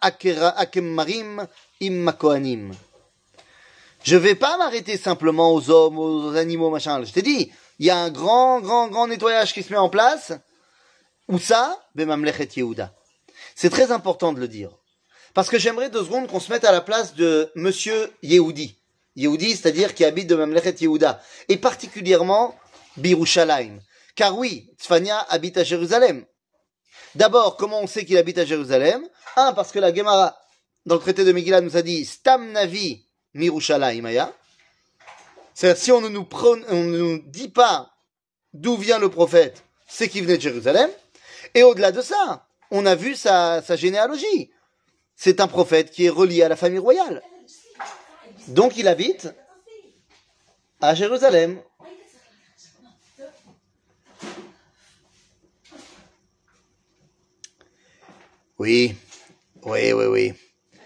הכמרים 0.57 1.41
עם 1.81 2.09
הכהנים. 2.09 2.71
Je 4.04 4.18
vais 4.18 4.36
pas 4.36 4.58
m'arrêter 4.58 4.98
simplement 4.98 5.54
aux 5.54 5.70
hommes, 5.70 5.98
aux 5.98 6.36
animaux, 6.36 6.70
machin. 6.70 7.04
Je 7.04 7.12
t'ai 7.12 7.22
dit, 7.22 7.52
il 7.80 7.86
y 7.86 7.90
a 7.90 7.98
un 7.98 8.10
grand, 8.10 8.60
grand, 8.60 8.90
grand 8.90 9.08
nettoyage 9.08 9.54
qui 9.54 9.64
se 9.64 9.72
met 9.72 9.78
en 9.78 9.90
place. 9.90 10.34
Où 11.30 11.40
ça? 11.40 11.82
Bemamlechet 11.96 12.50
Yehuda. 12.58 12.94
C'est 13.56 13.70
très 13.70 13.92
important 13.92 14.34
de 14.34 14.42
le 14.42 14.50
dire. 14.50 14.72
Parce 15.34 15.50
que 15.50 15.58
j'aimerais 15.58 15.90
deux 15.90 16.04
secondes 16.04 16.28
qu'on 16.28 16.42
se 16.42 16.52
mette 16.52 16.66
à 16.66 16.72
la 16.74 16.82
place 16.82 17.16
de 17.16 17.50
monsieur 17.56 18.12
Yehudi. 18.22 18.78
Yehudi, 19.16 19.52
c'est-à-dire 19.52 19.94
qui 19.94 20.04
habite 20.04 20.28
de 20.28 20.36
Mamlechet 20.36 20.76
Yehuda. 20.82 21.22
Et 21.48 21.58
particulièrement 21.58 22.56
Birushalayim. 22.98 23.80
Car 24.16 24.38
oui, 24.38 24.70
Tzfania 24.80 25.20
habite 25.30 25.58
à 25.58 25.64
Jérusalem. 25.64 26.26
D'abord, 27.16 27.58
comment 27.58 27.80
on 27.82 27.88
sait 27.88 28.06
qu'il 28.06 28.18
habite 28.18 28.38
à 28.38 28.46
Jérusalem? 28.46 29.08
Un, 29.38 29.54
parce 29.54 29.72
que 29.72 29.80
la 29.80 29.94
Gemara, 29.94 30.38
dans 30.86 30.96
le 30.96 31.02
traité 31.02 31.24
de 31.24 31.32
Megillah, 31.32 31.62
nous 31.62 31.78
a 31.78 31.82
dit 31.82 32.06
Stam 32.06 32.52
Navi 32.52 33.03
Mirushalayim 33.34 34.06
Aya. 34.06 34.34
C'est-à-dire, 35.54 35.82
si 35.82 35.92
on 35.92 36.02
ne 36.02 36.10
nous, 36.10 36.28
ne 36.72 36.98
nous 36.98 37.20
dit 37.25 37.50
pas 37.50 37.92
d'où 38.54 38.78
vient 38.78 39.00
le 39.00 39.10
prophète, 39.10 39.63
c'est 39.88 40.10
qu'il 40.10 40.24
venait 40.24 40.38
de 40.38 40.42
Jérusalem. 40.42 40.90
Et 41.54 41.63
au-delà 41.63 41.92
de 41.92 42.02
ça, 42.02 42.48
on 42.72 42.86
a 42.86 42.96
vu 42.96 43.16
sa 43.16 43.62
généalogie. 43.75 44.52
C'est 45.16 45.40
un 45.40 45.48
prophète 45.48 45.92
qui 45.92 46.06
est 46.06 46.10
relié 46.10 46.44
à 46.44 46.50
la 46.50 46.56
famille 46.56 46.80
royale. 46.80 47.22
Donc 48.48 48.78
il 48.78 48.88
habite 48.88 49.30
à 50.82 50.96
Jérusalem. 50.96 51.62
Oui, 58.60 58.96
oui, 59.63 59.94
oui, 59.94 60.06
oui. 60.06 60.34
L'autre 60.74 60.84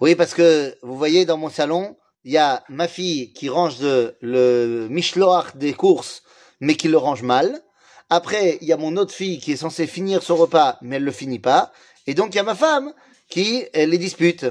Oui, 0.00 0.14
parce 0.14 0.34
que 0.34 0.76
vous 0.82 0.96
voyez 0.96 1.24
dans 1.24 1.36
mon 1.36 1.50
salon, 1.50 1.96
il 2.24 2.32
y 2.32 2.38
a 2.38 2.64
ma 2.68 2.88
fille 2.88 3.32
qui 3.32 3.48
range 3.48 3.76
le 3.80 4.88
mishloach 4.90 5.56
des 5.56 5.72
courses 5.72 6.22
mais 6.60 6.76
qui 6.76 6.88
le 6.88 6.98
range 6.98 7.22
mal. 7.22 7.62
Après, 8.10 8.58
il 8.60 8.68
y 8.68 8.72
a 8.72 8.76
mon 8.76 8.96
autre 8.96 9.12
fille 9.12 9.38
qui 9.38 9.52
est 9.52 9.56
censée 9.56 9.86
finir 9.86 10.22
son 10.22 10.36
repas, 10.36 10.78
mais 10.82 10.96
elle 10.96 11.04
le 11.04 11.12
finit 11.12 11.38
pas. 11.38 11.72
Et 12.06 12.14
donc, 12.14 12.34
il 12.34 12.36
y 12.36 12.40
a 12.40 12.44
ma 12.44 12.54
femme 12.54 12.92
qui 13.28 13.64
les 13.74 13.98
dispute. 13.98 14.46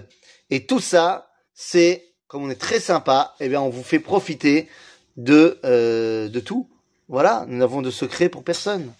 Et 0.49 0.65
tout 0.65 0.79
ça, 0.79 1.29
c'est, 1.53 2.13
comme 2.27 2.43
on 2.43 2.49
est 2.49 2.59
très 2.59 2.79
sympa, 2.79 3.35
eh 3.39 3.49
bien, 3.49 3.61
on 3.61 3.69
vous 3.69 3.83
fait 3.83 3.99
profiter 3.99 4.69
de, 5.17 5.59
euh, 5.65 6.29
de 6.29 6.39
tout. 6.39 6.69
Voilà, 7.07 7.45
nous 7.47 7.57
n'avons 7.57 7.81
de 7.81 7.91
secret 7.91 8.29
pour 8.29 8.43
personne. 8.43 8.91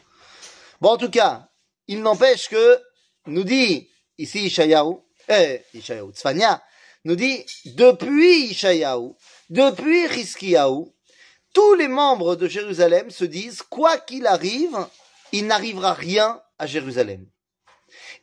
Bon, 0.81 0.89
en 0.89 0.97
tout 0.97 1.09
cas, 1.09 1.49
il 1.87 2.01
n'empêche 2.01 2.49
que, 2.49 2.79
nous 3.25 3.43
dit 3.43 3.89
ici 4.17 4.45
Ishayahu, 4.45 4.99
eh, 5.27 5.61
Ishayahu, 5.73 6.11
Tzfania, 6.11 6.61
nous 7.05 7.15
dit, 7.15 7.45
depuis 7.65 8.45
Ishayahu, 8.51 9.15
depuis 9.49 10.07
Rizkiyahu, 10.07 10.85
tous 11.53 11.75
les 11.75 11.87
membres 11.87 12.35
de 12.35 12.47
Jérusalem 12.47 13.11
se 13.11 13.25
disent, 13.25 13.61
quoi 13.61 13.97
qu'il 13.97 14.25
arrive, 14.25 14.77
il 15.31 15.47
n'arrivera 15.47 15.93
rien 15.93 16.41
à 16.57 16.65
Jérusalem. 16.65 17.25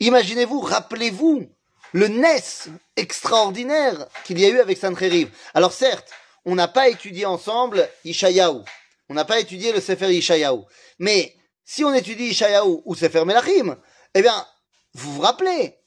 Imaginez-vous, 0.00 0.60
rappelez-vous 0.60 1.48
le 1.92 2.08
Ness 2.08 2.68
extraordinaire 2.96 4.08
qu'il 4.24 4.38
y 4.38 4.44
a 4.44 4.48
eu 4.48 4.60
avec 4.60 4.78
Sancheriv. 4.78 5.30
Alors 5.54 5.72
certes, 5.72 6.10
on 6.44 6.54
n'a 6.54 6.68
pas 6.68 6.88
étudié 6.88 7.26
ensemble 7.26 7.88
Ishayahu. 8.04 8.62
On 9.08 9.14
n'a 9.14 9.24
pas 9.24 9.40
étudié 9.40 9.72
le 9.72 9.80
Sefer 9.80 10.12
Ishayahu. 10.14 10.62
Mais 10.98 11.36
si 11.64 11.84
on 11.84 11.92
étudie 11.92 12.28
Ishayahu 12.28 12.82
ou 12.84 12.94
Sefer 12.94 13.24
Melachim, 13.24 13.76
eh 14.14 14.22
bien, 14.22 14.46
vous 14.94 15.14
vous 15.14 15.20
rappelez, 15.20 15.79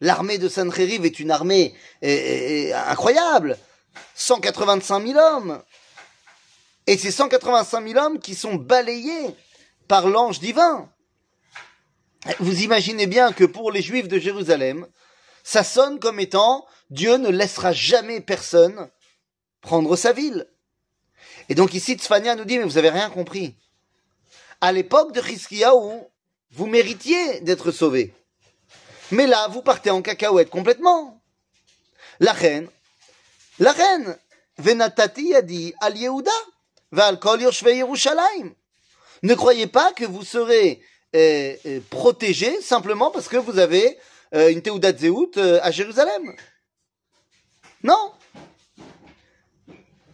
l'armée 0.00 0.38
de 0.38 0.48
Sancheriv 0.48 1.04
est 1.04 1.20
une 1.20 1.30
armée 1.30 1.74
eh, 2.02 2.68
eh, 2.68 2.72
incroyable. 2.72 3.58
185 4.14 5.06
000 5.06 5.18
hommes. 5.18 5.62
Et 6.86 6.96
c'est 6.98 7.10
185 7.10 7.88
000 7.88 8.04
hommes 8.04 8.18
qui 8.18 8.34
sont 8.34 8.54
balayés 8.54 9.34
par 9.88 10.08
l'ange 10.08 10.40
divin. 10.40 10.88
Vous 12.38 12.62
imaginez 12.62 13.06
bien 13.06 13.32
que 13.32 13.44
pour 13.44 13.72
les 13.72 13.82
Juifs 13.82 14.08
de 14.08 14.18
Jérusalem, 14.18 14.86
ça 15.42 15.64
sonne 15.64 15.98
comme 15.98 16.20
étant 16.20 16.66
Dieu 16.90 17.16
ne 17.16 17.28
laissera 17.28 17.72
jamais 17.72 18.20
personne 18.20 18.90
prendre 19.60 19.96
sa 19.96 20.12
ville. 20.12 20.46
Et 21.48 21.54
donc 21.54 21.74
ici, 21.74 21.94
Tzfania 21.94 22.36
nous 22.36 22.44
dit, 22.44 22.58
mais 22.58 22.64
vous 22.64 22.78
avez 22.78 22.90
rien 22.90 23.10
compris. 23.10 23.56
À 24.60 24.72
l'époque 24.72 25.12
de 25.12 25.22
Chizkiyahu, 25.22 26.02
vous 26.52 26.66
méritiez 26.66 27.40
d'être 27.40 27.72
sauvés. 27.72 28.12
Mais 29.12 29.26
là, 29.26 29.48
vous 29.48 29.62
partez 29.62 29.90
en 29.90 30.02
cacahuète 30.02 30.50
complètement. 30.50 31.20
La 32.20 32.32
reine, 32.32 32.68
la 33.58 33.72
reine, 33.72 34.18
Venatati 34.58 35.34
a 35.34 35.42
dit 35.42 35.74
al 35.80 35.96
Yehuda. 35.96 36.30
Ne 39.22 39.34
croyez 39.34 39.66
pas 39.66 39.92
que 39.92 40.04
vous 40.04 40.24
serez 40.24 40.82
euh, 41.14 41.56
euh, 41.66 41.80
protégé 41.88 42.60
simplement 42.60 43.10
parce 43.10 43.28
que 43.28 43.36
vous 43.36 43.58
avez 43.58 43.98
euh, 44.34 44.50
une 44.50 44.62
Teudat 44.62 44.96
Zeut 44.96 45.30
à 45.62 45.70
Jérusalem. 45.70 46.34
Non. 47.82 48.12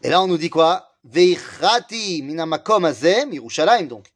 Et 0.03 0.11
là, 0.11 0.23
on 0.23 0.27
nous 0.27 0.39
dit 0.39 0.51
quoi? 0.51 0.93
Veichrati 1.05 2.23
minamakom 2.23 2.85
azem, 2.85 3.33
Yerushalayim 3.33 3.87
donc. 3.87 4.07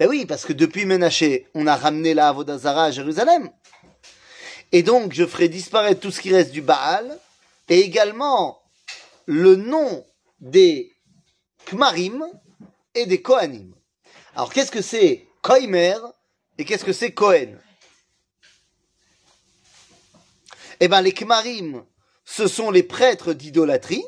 Ben 0.00 0.08
oui, 0.08 0.26
parce 0.26 0.44
que 0.44 0.52
depuis 0.52 0.84
Menaché, 0.84 1.46
on 1.54 1.68
a 1.68 1.76
ramené 1.76 2.12
la 2.12 2.30
Avodazara 2.30 2.86
à 2.86 2.90
Jérusalem. 2.90 3.52
Et 4.72 4.82
donc, 4.82 5.12
je 5.12 5.24
ferai 5.26 5.48
disparaître 5.48 6.00
tout 6.00 6.10
ce 6.10 6.20
qui 6.20 6.34
reste 6.34 6.50
du 6.50 6.62
Baal, 6.62 7.16
et 7.68 7.78
également 7.78 8.60
le 9.26 9.54
nom 9.54 10.04
des 10.40 10.92
Kmarim, 11.66 12.26
et 12.96 13.06
des 13.06 13.22
Kohanim. 13.22 13.72
Alors 14.34 14.52
qu'est-ce 14.52 14.72
que 14.72 14.82
c'est 14.82 15.28
Koimer 15.40 15.98
et 16.58 16.64
qu'est-ce 16.64 16.84
que 16.84 16.92
c'est 16.92 17.12
Kohen? 17.12 17.60
Eh 20.79 20.87
ben 20.87 21.01
les 21.01 21.13
Kmarim, 21.13 21.83
ce 22.25 22.47
sont 22.47 22.71
les 22.71 22.83
prêtres 22.83 23.33
d'idolâtrie, 23.33 24.05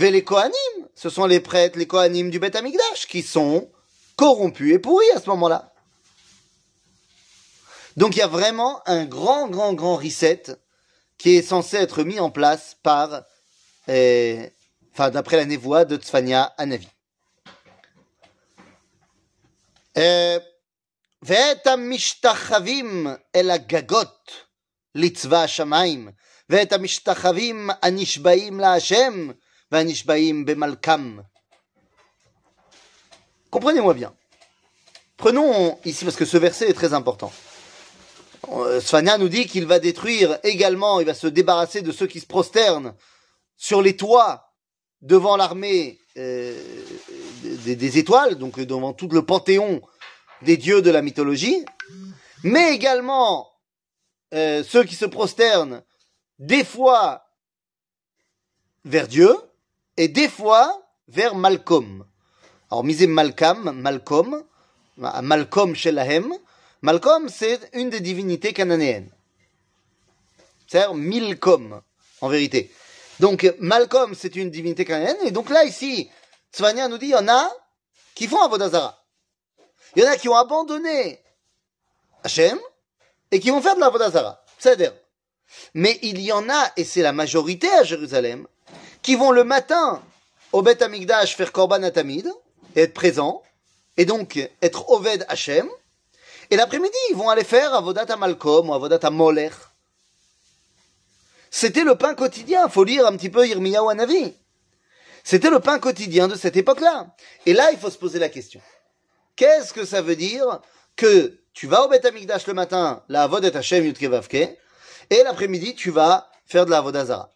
et 0.00 0.10
les 0.10 0.24
Kohanim, 0.24 0.52
ce 0.94 1.10
sont 1.10 1.26
les 1.26 1.40
prêtres, 1.40 1.78
les 1.78 1.86
Kohanim 1.86 2.30
du 2.30 2.38
Beth 2.38 2.56
Amikdash, 2.56 3.06
qui 3.06 3.22
sont 3.22 3.70
corrompus 4.16 4.74
et 4.74 4.78
pourris 4.78 5.10
à 5.14 5.20
ce 5.20 5.28
moment-là. 5.30 5.72
Donc 7.96 8.16
il 8.16 8.20
y 8.20 8.22
a 8.22 8.26
vraiment 8.26 8.80
un 8.86 9.04
grand, 9.04 9.48
grand, 9.48 9.74
grand 9.74 9.96
reset 9.96 10.42
qui 11.18 11.36
est 11.36 11.42
censé 11.42 11.76
être 11.76 12.02
mis 12.02 12.18
en 12.18 12.30
place 12.30 12.76
par, 12.82 13.22
euh, 13.88 14.48
enfin 14.92 15.10
d'après 15.10 15.36
la 15.36 15.44
névoie 15.44 15.84
de 15.84 15.96
Tzfania 15.96 16.54
Anavi. 16.56 16.88
Euh, 19.98 20.38
ואת 21.22 21.66
המשתחווים 21.66 23.06
אל 23.36 23.50
הגגות 23.50 24.43
לצבא 24.94 25.42
השמיים, 25.42 26.08
ואת 26.50 26.72
המשתחווים 26.72 27.70
הנשבעים 27.82 28.60
להשם 28.60 29.30
והנשבעים 29.72 30.44
במלכם. 30.44 31.18
Comprenez-moi 33.52 33.94
bien. 33.94 34.12
Prenons 35.16 35.78
ici, 35.84 36.04
parce 36.04 36.16
que 36.16 36.24
ce 36.24 36.36
verset 36.36 36.68
est 36.70 36.72
très 36.72 36.94
important. 36.94 37.32
Euh, 38.48 38.80
Sfania 38.80 39.18
nous 39.18 39.28
dit 39.28 39.46
qu'il 39.46 39.66
va 39.66 39.78
détruire 39.78 40.38
également, 40.44 41.00
il 41.00 41.06
va 41.06 41.14
se 41.14 41.26
débarrasser 41.26 41.82
de 41.82 41.92
ceux 41.92 42.06
qui 42.06 42.20
se 42.20 42.26
prosternent 42.26 42.94
sur 43.56 43.82
les 43.82 43.96
toits 43.96 44.52
devant 45.02 45.36
l'armée 45.36 45.98
euh, 46.16 46.58
des, 47.42 47.76
des, 47.76 47.98
étoiles, 47.98 48.36
donc 48.36 48.58
devant 48.60 48.92
tout 48.92 49.08
le 49.08 49.22
panthéon 49.22 49.82
des 50.42 50.56
dieux 50.56 50.80
de 50.80 50.90
la 50.90 51.02
mythologie, 51.02 51.64
mais 52.42 52.74
également 52.74 53.48
euh, 54.33 54.63
ceux 54.63 54.83
qui 54.83 54.95
se 54.95 55.05
prosternent 55.05 55.83
des 56.39 56.63
fois 56.63 57.25
vers 58.83 59.07
Dieu 59.07 59.35
et 59.97 60.07
des 60.07 60.29
fois 60.29 60.81
vers 61.07 61.35
Malcolm. 61.35 62.05
Alors 62.71 62.83
misez 62.83 63.07
Malcolm, 63.07 63.71
Malcolm, 63.71 64.43
Malcolm 64.97 65.75
Shelahem. 65.75 66.33
Malcolm, 66.81 67.29
c'est 67.29 67.69
une 67.73 67.89
des 67.89 67.99
divinités 67.99 68.53
cananéennes. 68.53 69.11
C'est-à-dire 70.67 70.93
Milcom, 70.93 71.81
en 72.21 72.29
vérité. 72.29 72.71
Donc 73.19 73.51
Malcolm, 73.59 74.13
c'est 74.15 74.35
une 74.35 74.49
divinité 74.49 74.85
cananéenne. 74.85 75.17
Et 75.25 75.31
donc 75.31 75.49
là, 75.49 75.63
ici, 75.63 76.09
Tzvania 76.51 76.87
nous 76.87 76.97
dit, 76.97 77.07
il 77.07 77.11
y 77.11 77.15
en 77.15 77.27
a 77.27 77.51
qui 78.13 78.27
font 78.27 78.41
Avodazara. 78.41 79.03
Il 79.95 80.03
y 80.03 80.07
en 80.07 80.11
a 80.11 80.17
qui 80.17 80.27
ont 80.29 80.35
abandonné 80.35 81.21
Hachem 82.23 82.59
et 83.35 83.39
qui 83.41 83.49
vont 83.49 83.61
faire 83.61 83.75
de 83.75 83.81
la 83.81 83.89
Vodazara. 83.89 84.41
C'est-à-dire. 84.57 84.93
Mais 85.73 85.99
il 86.03 86.21
y 86.21 86.31
en 86.31 86.49
a, 86.49 86.71
et 86.77 86.85
c'est 86.85 87.01
la 87.01 87.11
majorité 87.11 87.69
à 87.69 87.83
Jérusalem, 87.83 88.47
qui 89.01 89.15
vont 89.15 89.31
le 89.31 89.43
matin 89.43 90.01
au 90.53 90.61
Beth 90.61 90.81
Amikdash 90.81 91.35
faire 91.35 91.51
Korban 91.51 91.83
Atamid, 91.83 92.31
et 92.77 92.83
être 92.83 92.93
présents, 92.93 93.43
et 93.97 94.05
donc 94.05 94.39
être 94.61 94.89
Oved 94.89 95.25
Hachem, 95.27 95.67
et 96.49 96.55
l'après-midi, 96.55 96.95
ils 97.09 97.17
vont 97.17 97.29
aller 97.29 97.43
faire 97.43 97.73
Avodat 97.73 98.15
Malcolm 98.15 98.69
ou 98.69 98.73
Avodat 98.73 99.09
Moler. 99.09 99.49
C'était 101.51 101.83
le 101.83 101.95
pain 101.97 102.15
quotidien, 102.15 102.69
faut 102.69 102.85
lire 102.85 103.05
un 103.05 103.17
petit 103.17 103.29
peu 103.29 103.45
Yirmiyahu 103.45 103.93
Navi. 103.95 104.33
C'était 105.25 105.49
le 105.49 105.59
pain 105.59 105.79
quotidien 105.79 106.29
de 106.29 106.35
cette 106.35 106.55
époque-là. 106.55 107.13
Et 107.45 107.51
là, 107.51 107.69
il 107.73 107.77
faut 107.77 107.89
se 107.89 107.97
poser 107.97 108.19
la 108.19 108.29
question. 108.29 108.61
Qu'est-ce 109.35 109.73
que 109.73 109.83
ça 109.83 110.01
veut 110.01 110.15
dire 110.15 110.61
que 110.95 111.37
tu 111.55 111.67
vas 111.67 111.85
au 111.85 111.89
Beth 111.89 112.05
Amikdash 112.05 112.45
le 112.47 112.53
matin, 112.53 113.01
la 113.07 113.23
Avodat 113.23 113.57
Hashem 113.57 113.85
Yudkevavke, 113.85 114.35
et 114.35 115.23
l'après-midi, 115.23 115.73
tu 115.73 115.89
vas 115.89 116.29
faire 116.45 116.65
de 116.65 116.69
la 116.69 116.79
Avodazara. 116.79 117.31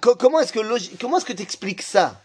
Comment 0.00 0.40
est-ce 0.40 0.52
que 0.52 0.96
comment 0.98 1.18
est-ce 1.18 1.24
que 1.24 1.32
tu 1.34 1.42
expliques 1.42 1.82
ça? 1.82 2.20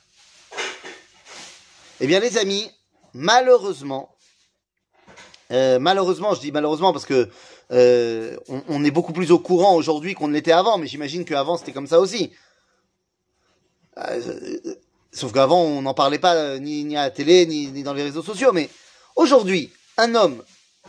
Eh 1.99 2.07
bien, 2.07 2.21
les 2.21 2.37
amis, 2.37 2.71
malheureusement, 3.13 4.15
euh, 5.51 5.79
malheureusement, 5.79 6.33
je 6.33 6.39
dis 6.39 6.51
malheureusement 6.53 6.93
parce 6.93 7.05
que 7.05 7.29
euh, 7.71 8.37
on, 8.47 8.83
est 8.83 8.91
beaucoup 8.91 9.13
plus 9.13 9.31
au 9.31 9.39
courant 9.39 9.75
aujourd'hui 9.75 10.13
qu'on 10.13 10.29
ne 10.29 10.33
l'était 10.33 10.53
avant, 10.53 10.77
mais 10.77 10.87
j'imagine 10.87 11.25
qu'avant 11.25 11.57
c'était 11.57 11.73
comme 11.73 11.87
ça 11.87 11.99
aussi. 11.99 12.31
Euh, 13.97 14.57
sauf 15.11 15.33
qu'avant 15.33 15.61
on 15.61 15.81
n'en 15.81 15.93
parlait 15.93 16.19
pas 16.19 16.57
ni, 16.57 16.95
à 16.95 17.03
la 17.03 17.11
télé 17.11 17.45
ni 17.45 17.83
dans 17.83 17.93
les 17.93 18.03
réseaux 18.03 18.23
sociaux. 18.23 18.53
Mais 18.53 18.69
aujourd'hui, 19.15 19.71
un 19.99 20.15
homme 20.15 20.43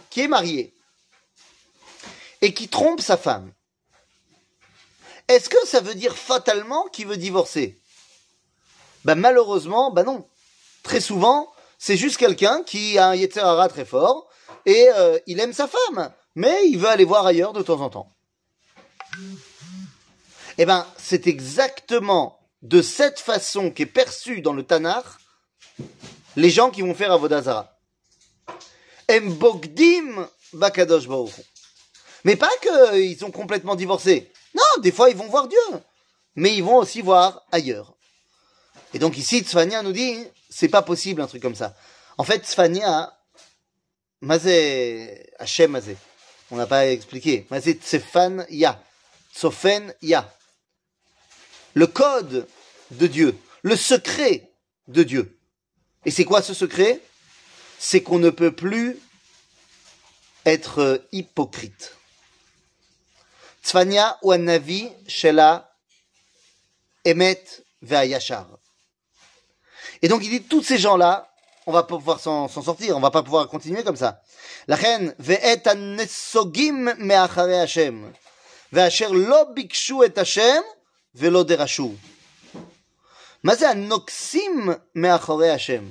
qui 0.09 0.21
est 0.21 0.29
marié 0.29 0.73
et 2.41 2.55
qui 2.55 2.69
trompe 2.69 3.01
sa 3.01 3.17
femme, 3.17 3.53
est-ce 5.29 5.49
que 5.49 5.67
ça 5.67 5.81
veut 5.81 5.95
dire 5.95 6.17
fatalement 6.17 6.85
qu'il 6.89 7.07
veut 7.07 7.17
divorcer? 7.17 7.79
Ben 9.05 9.17
malheureusement, 9.17 9.91
ben 9.91 10.05
non. 10.05 10.29
Très 10.83 11.01
souvent, 11.01 11.53
c'est 11.79 11.97
juste 11.97 12.17
quelqu'un 12.17 12.63
qui 12.63 12.99
a 12.99 13.09
un 13.09 13.15
Yetzerara 13.15 13.69
très 13.69 13.85
fort 13.85 14.29
et 14.65 14.89
euh, 14.95 15.19
il 15.27 15.41
aime 15.41 15.53
sa 15.53 15.69
femme, 15.69 16.13
mais 16.35 16.67
il 16.69 16.79
veut 16.79 16.89
aller 16.89 17.05
voir 17.05 17.27
ailleurs 17.27 17.53
de 17.53 17.63
temps 17.63 17.81
en 17.81 17.91
temps. 17.91 18.13
Eh 20.59 20.67
ben, 20.67 20.87
c'est 20.97 21.27
exactement 21.27 22.39
de 22.63 22.83
cette 22.83 23.19
façon 23.19 23.71
qu'est 23.71 23.87
perçue 23.87 24.41
dans 24.43 24.53
le 24.53 24.63
Tanar 24.63 25.19
les 26.37 26.51
gens 26.51 26.71
qui 26.71 26.83
vont 26.83 26.95
faire 26.95 27.13
Avodazara. 27.13 27.80
Mbogdim 29.19 30.27
Bakadosh 30.53 31.09
Mais 32.25 32.37
pas 32.37 32.51
qu'ils 32.63 33.19
sont 33.19 33.31
complètement 33.31 33.77
divorcés. 33.77 34.31
Non, 34.55 34.83
des 34.83 34.93
fois 34.93 35.11
ils 35.11 35.17
vont 35.17 35.29
voir 35.29 35.49
Dieu. 35.49 35.59
Mais 36.37 36.55
ils 36.55 36.63
vont 36.63 36.77
aussi 36.77 37.03
voir 37.03 37.43
ailleurs. 37.51 37.95
Et 38.95 38.99
donc 38.99 39.17
ici, 39.19 39.41
Tzfania 39.41 39.83
nous 39.83 39.93
dit, 39.93 40.25
c'est 40.49 40.69
pas 40.69 40.83
possible 40.83 41.23
un 41.23 41.27
truc 41.27 41.43
comme 41.43 41.55
ça. 41.55 41.75
En 42.19 42.25
fait, 42.25 42.45
Tzfania, 42.45 43.17
Mazé, 44.21 45.31
Hachem 45.39 45.71
Mazé. 45.71 45.97
On 46.51 46.57
n'a 46.57 46.67
pas 46.67 46.87
expliqué. 46.89 47.47
Mazé 47.51 47.75
Tsefan 47.75 48.45
Ya. 48.51 48.83
Ya. 50.03 50.35
Le 51.75 51.87
code 51.87 52.47
de 52.91 53.07
Dieu. 53.07 53.39
Le 53.63 53.77
secret 53.77 54.51
de 54.89 55.03
Dieu. 55.05 55.39
Et 56.05 56.11
c'est 56.11 56.25
quoi 56.25 56.43
ce 56.43 56.55
secret? 56.55 57.01
C'est 57.80 58.02
qu'on 58.02 58.20
ne 58.20 58.30
peut 58.30 58.52
plus 58.52 58.98
être 60.46 61.04
hypocrite. 61.12 61.96
Tzfania 63.64 64.18
ou 64.22 64.34
Navi 64.36 64.92
Shela 65.08 65.72
Emet 67.04 67.44
Ve'ayashar. 67.82 68.48
Et 70.02 70.08
donc 70.08 70.24
il 70.24 70.30
dit, 70.30 70.44
tous 70.44 70.64
ces 70.64 70.78
gens-là, 70.78 71.32
on 71.68 71.72
va 71.72 71.84
pas 71.84 71.98
pouvoir 71.98 72.20
s'en 72.20 72.48
sortir, 72.48 72.96
on 72.96 73.00
va 73.00 73.12
pas 73.12 73.24
pouvoir 73.24 73.48
continuer 73.48 73.84
comme 73.84 73.96
ça. 73.96 74.22
La 74.68 74.76
reine, 74.76 75.16
ve'et 75.20 75.64
nesogim 75.76 76.94
me'achare 76.98 77.62
Hashem, 77.62 78.12
ve'asher 78.72 79.10
lo 79.10 79.54
bikshu 79.54 80.04
et 80.04 80.18
Hashem, 80.18 80.64
ve'lo 81.16 81.44
derashu. 81.44 81.98
מה 83.44 83.56
זה 83.56 83.70
הנוקסים 83.70 84.70
מאחורי 84.96 85.52
השם? 85.52 85.90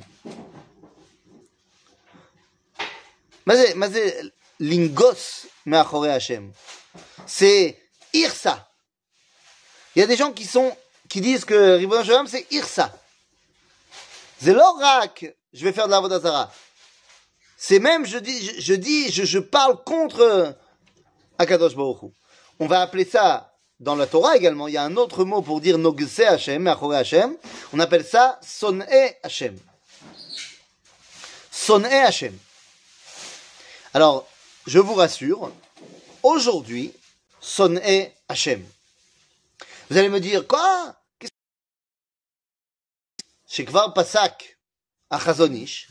Lingos 4.60 5.48
Hashem. 5.66 6.52
C'est 7.26 7.78
Irsa. 8.14 8.68
Il 9.96 10.00
y 10.00 10.04
a 10.04 10.08
des 10.08 10.18
gens 10.18 10.32
qui 10.32 10.46
sont 10.46 10.76
qui 11.08 11.22
disent 11.22 11.46
que 11.46 11.78
Ribon 11.78 12.04
Shalom 12.04 12.28
c'est 12.28 12.46
Irsa. 12.52 12.94
C'est 14.42 14.54
l'orac. 14.54 15.26
Je 15.54 15.64
vais 15.64 15.74
faire 15.74 15.88
de 15.88 15.92
la 15.92 16.20
Zara. 16.20 16.52
C'est 17.58 17.80
même 17.80 18.06
je 18.06 18.18
dis 18.18 18.62
je, 18.62 18.74
dis 18.74 19.12
je, 19.12 19.40
parle 19.40 19.84
contre 19.84 20.56
Akadosh 21.38 21.76
Baruch 21.76 22.12
On 22.60 22.68
va 22.68 22.82
appeler 22.82 23.06
ça 23.06 23.54
dans 23.80 23.96
la 23.96 24.06
Torah 24.06 24.36
également. 24.38 24.68
Il 24.68 24.74
y 24.74 24.78
a 24.78 24.84
un 24.84 24.96
autre 24.98 25.24
mot 25.24 25.42
pour 25.42 25.62
dire 25.62 25.78
Nogse 25.78 26.20
Hashem, 26.20 26.68
Hashem. 26.68 27.36
On 27.74 27.80
appelle 27.80 28.06
ça 28.06 28.40
Son'e 28.42 28.84
Hashem. 29.24 29.58
Son'e 31.52 31.86
Hashem. 31.86 32.38
Alors, 33.94 34.28
je 34.68 34.78
vous 34.78 34.94
rassure, 34.94 35.52
aujourd'hui, 36.22 36.94
Son'e 37.42 38.12
Hashem. 38.28 38.64
Vous 39.90 39.98
allez 39.98 40.10
me 40.10 40.20
dire, 40.20 40.46
quoi? 40.46 40.96
Shekvar 43.48 43.96
Pasak, 43.96 44.60
à 45.10 45.20
Chazonish, 45.20 45.88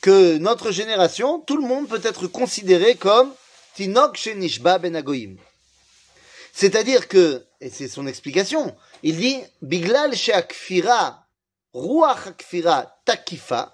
que 0.00 0.38
notre 0.38 0.72
génération, 0.72 1.38
tout 1.38 1.56
le 1.56 1.66
monde 1.66 1.88
peut 1.88 2.00
être 2.02 2.26
considéré 2.26 2.96
comme 2.96 3.32
Tinok 3.74 4.16
Shenishba 4.16 4.78
Ben 4.78 4.96
Agoyim. 4.96 5.36
C'est-à-dire 6.52 7.06
que, 7.06 7.46
et 7.60 7.70
c'est 7.70 7.86
son 7.86 8.08
explication, 8.08 8.76
il 9.04 9.18
dit, 9.18 9.40
Biglal 9.62 10.16
Sheakfira 10.16 11.28
Ruach 11.72 12.36
Kfira 12.36 12.98
Takifa, 13.04 13.72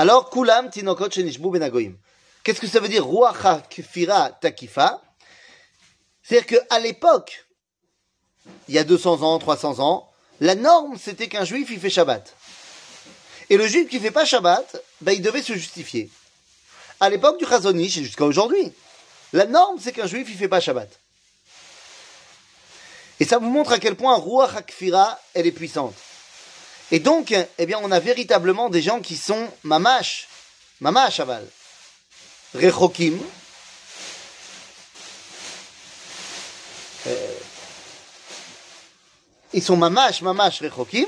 alors 0.00 0.30
Kulam 0.30 0.70
Tinokot 0.70 1.10
Shenishbu 1.10 1.50
Benagoim. 1.50 1.92
Qu'est-ce 2.42 2.58
que 2.58 2.66
ça 2.66 2.80
veut 2.80 2.88
dire 2.88 3.06
Ruach 3.06 3.68
Kfira 3.68 4.30
Takifa? 4.30 5.02
C'est-à-dire 6.22 6.66
qu'à 6.66 6.78
l'époque, 6.78 7.46
il 8.66 8.74
y 8.74 8.78
a 8.78 8.84
200 8.84 9.20
ans, 9.20 9.38
300 9.38 9.78
ans, 9.80 10.10
la 10.40 10.54
norme 10.54 10.96
c'était 10.98 11.28
qu'un 11.28 11.44
juif 11.44 11.68
il 11.70 11.78
fait 11.78 11.90
Shabbat. 11.90 12.34
Et 13.50 13.58
le 13.58 13.66
juif 13.66 13.90
qui 13.90 14.00
fait 14.00 14.10
pas 14.10 14.24
Shabbat, 14.24 14.82
ben, 15.02 15.12
il 15.12 15.20
devait 15.20 15.42
se 15.42 15.52
justifier. 15.52 16.08
À 16.98 17.10
l'époque 17.10 17.38
du 17.38 17.44
Chazonish 17.44 17.98
et 17.98 18.04
jusqu'à 18.04 18.24
aujourd'hui, 18.24 18.72
la 19.34 19.44
norme 19.44 19.78
c'est 19.78 19.92
qu'un 19.92 20.06
juif 20.06 20.26
il 20.30 20.36
fait 20.38 20.48
pas 20.48 20.60
Shabbat. 20.60 20.88
Et 23.20 23.26
ça 23.26 23.36
vous 23.36 23.50
montre 23.50 23.72
à 23.72 23.78
quel 23.78 23.96
point 23.96 24.16
Ruach 24.16 24.56
HaKfira, 24.56 25.20
elle 25.34 25.46
est 25.46 25.52
puissante. 25.52 25.94
Et 26.92 26.98
donc, 26.98 27.34
eh 27.58 27.66
bien, 27.66 27.78
on 27.82 27.92
a 27.92 28.00
véritablement 28.00 28.68
des 28.68 28.82
gens 28.82 29.00
qui 29.00 29.16
sont 29.16 29.48
mamash, 29.62 30.28
mamash 30.80 31.20
aval, 31.20 31.46
rechokim, 32.54 33.18
euh, 37.06 37.34
ils 39.52 39.62
sont 39.62 39.76
mamash, 39.76 40.22
mamash, 40.22 40.62
rechokim, 40.62 41.06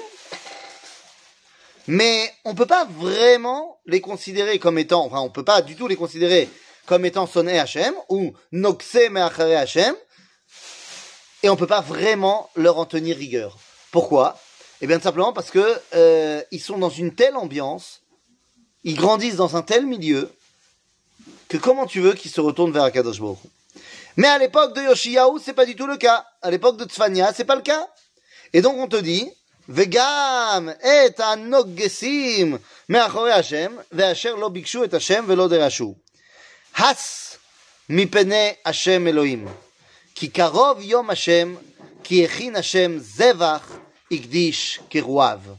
mais 1.88 2.32
on 2.44 2.54
peut 2.54 2.66
pas 2.66 2.84
vraiment 2.84 3.80
les 3.86 4.00
considérer 4.00 4.60
comme 4.60 4.78
étant, 4.78 5.04
enfin, 5.04 5.18
on 5.18 5.30
peut 5.30 5.44
pas 5.44 5.62
du 5.62 5.74
tout 5.74 5.88
les 5.88 5.96
considérer 5.96 6.48
comme 6.86 7.04
étant 7.04 7.26
sonné 7.26 7.58
Hachem 7.58 7.94
ou 8.08 8.34
noxe 8.52 8.98
me'achare 9.10 9.94
et 11.42 11.50
on 11.50 11.56
peut 11.56 11.66
pas 11.66 11.80
vraiment 11.80 12.50
leur 12.54 12.78
en 12.78 12.86
tenir 12.86 13.16
rigueur. 13.16 13.58
Pourquoi? 13.90 14.38
Eh 14.81 14.87
bien, 14.87 14.97
tout 14.97 15.03
simplement 15.03 15.33
parce 15.33 15.51
que 15.51 15.81
euh, 15.95 16.41
ils 16.51 16.61
sont 16.61 16.77
dans 16.77 16.89
une 16.89 17.15
telle 17.15 17.35
ambiance, 17.35 18.01
ils 18.83 18.95
grandissent 18.95 19.35
dans 19.35 19.55
un 19.55 19.63
tel 19.63 19.85
milieu, 19.85 20.31
que 21.47 21.57
comment 21.57 21.85
tu 21.85 21.99
veux 21.99 22.13
qu'ils 22.13 22.31
se 22.31 22.41
retournent 22.41 22.71
vers 22.71 22.83
Akadosh 22.83 23.19
Baruch 23.19 23.37
Hu 23.43 23.49
Mais 24.17 24.27
à 24.27 24.37
l'époque 24.37 24.75
de 24.75 24.81
Yoshiyahu, 24.81 25.39
c'est 25.43 25.53
pas 25.53 25.65
du 25.65 25.75
tout 25.75 25.87
le 25.87 25.97
cas. 25.97 26.25
À 26.41 26.51
l'époque 26.51 26.77
de 26.77 26.85
Tzfania, 26.85 27.33
c'est 27.33 27.45
pas 27.45 27.55
le 27.55 27.61
cas. 27.61 27.87
Et 28.53 28.61
donc 28.61 28.77
on 28.77 28.87
te 28.87 28.97
dit, 28.97 29.29
וגם 29.69 30.69
את 30.79 31.19
הנוגסים 31.19 32.57
מאחורי 32.89 33.31
השם, 33.31 33.75
ואשר 33.91 34.35
לא 34.35 34.49
ביקשו 34.49 34.83
את 34.83 34.93
השם 34.93 35.25
ולא 35.27 35.47
דרשו. 35.47 35.95
הס 36.77 37.37
מפני 37.89 38.53
השם 38.65 39.07
אלוהים. 39.07 39.47
כי 40.15 40.27
קרוב 40.27 40.81
יום 40.81 41.09
השם, 41.09 41.55
כי 42.03 42.25
הכין 42.25 42.55
השם 42.55 42.97
זבח, 42.99 43.71
Igdish 44.12 44.80
Kerouav. 44.90 45.56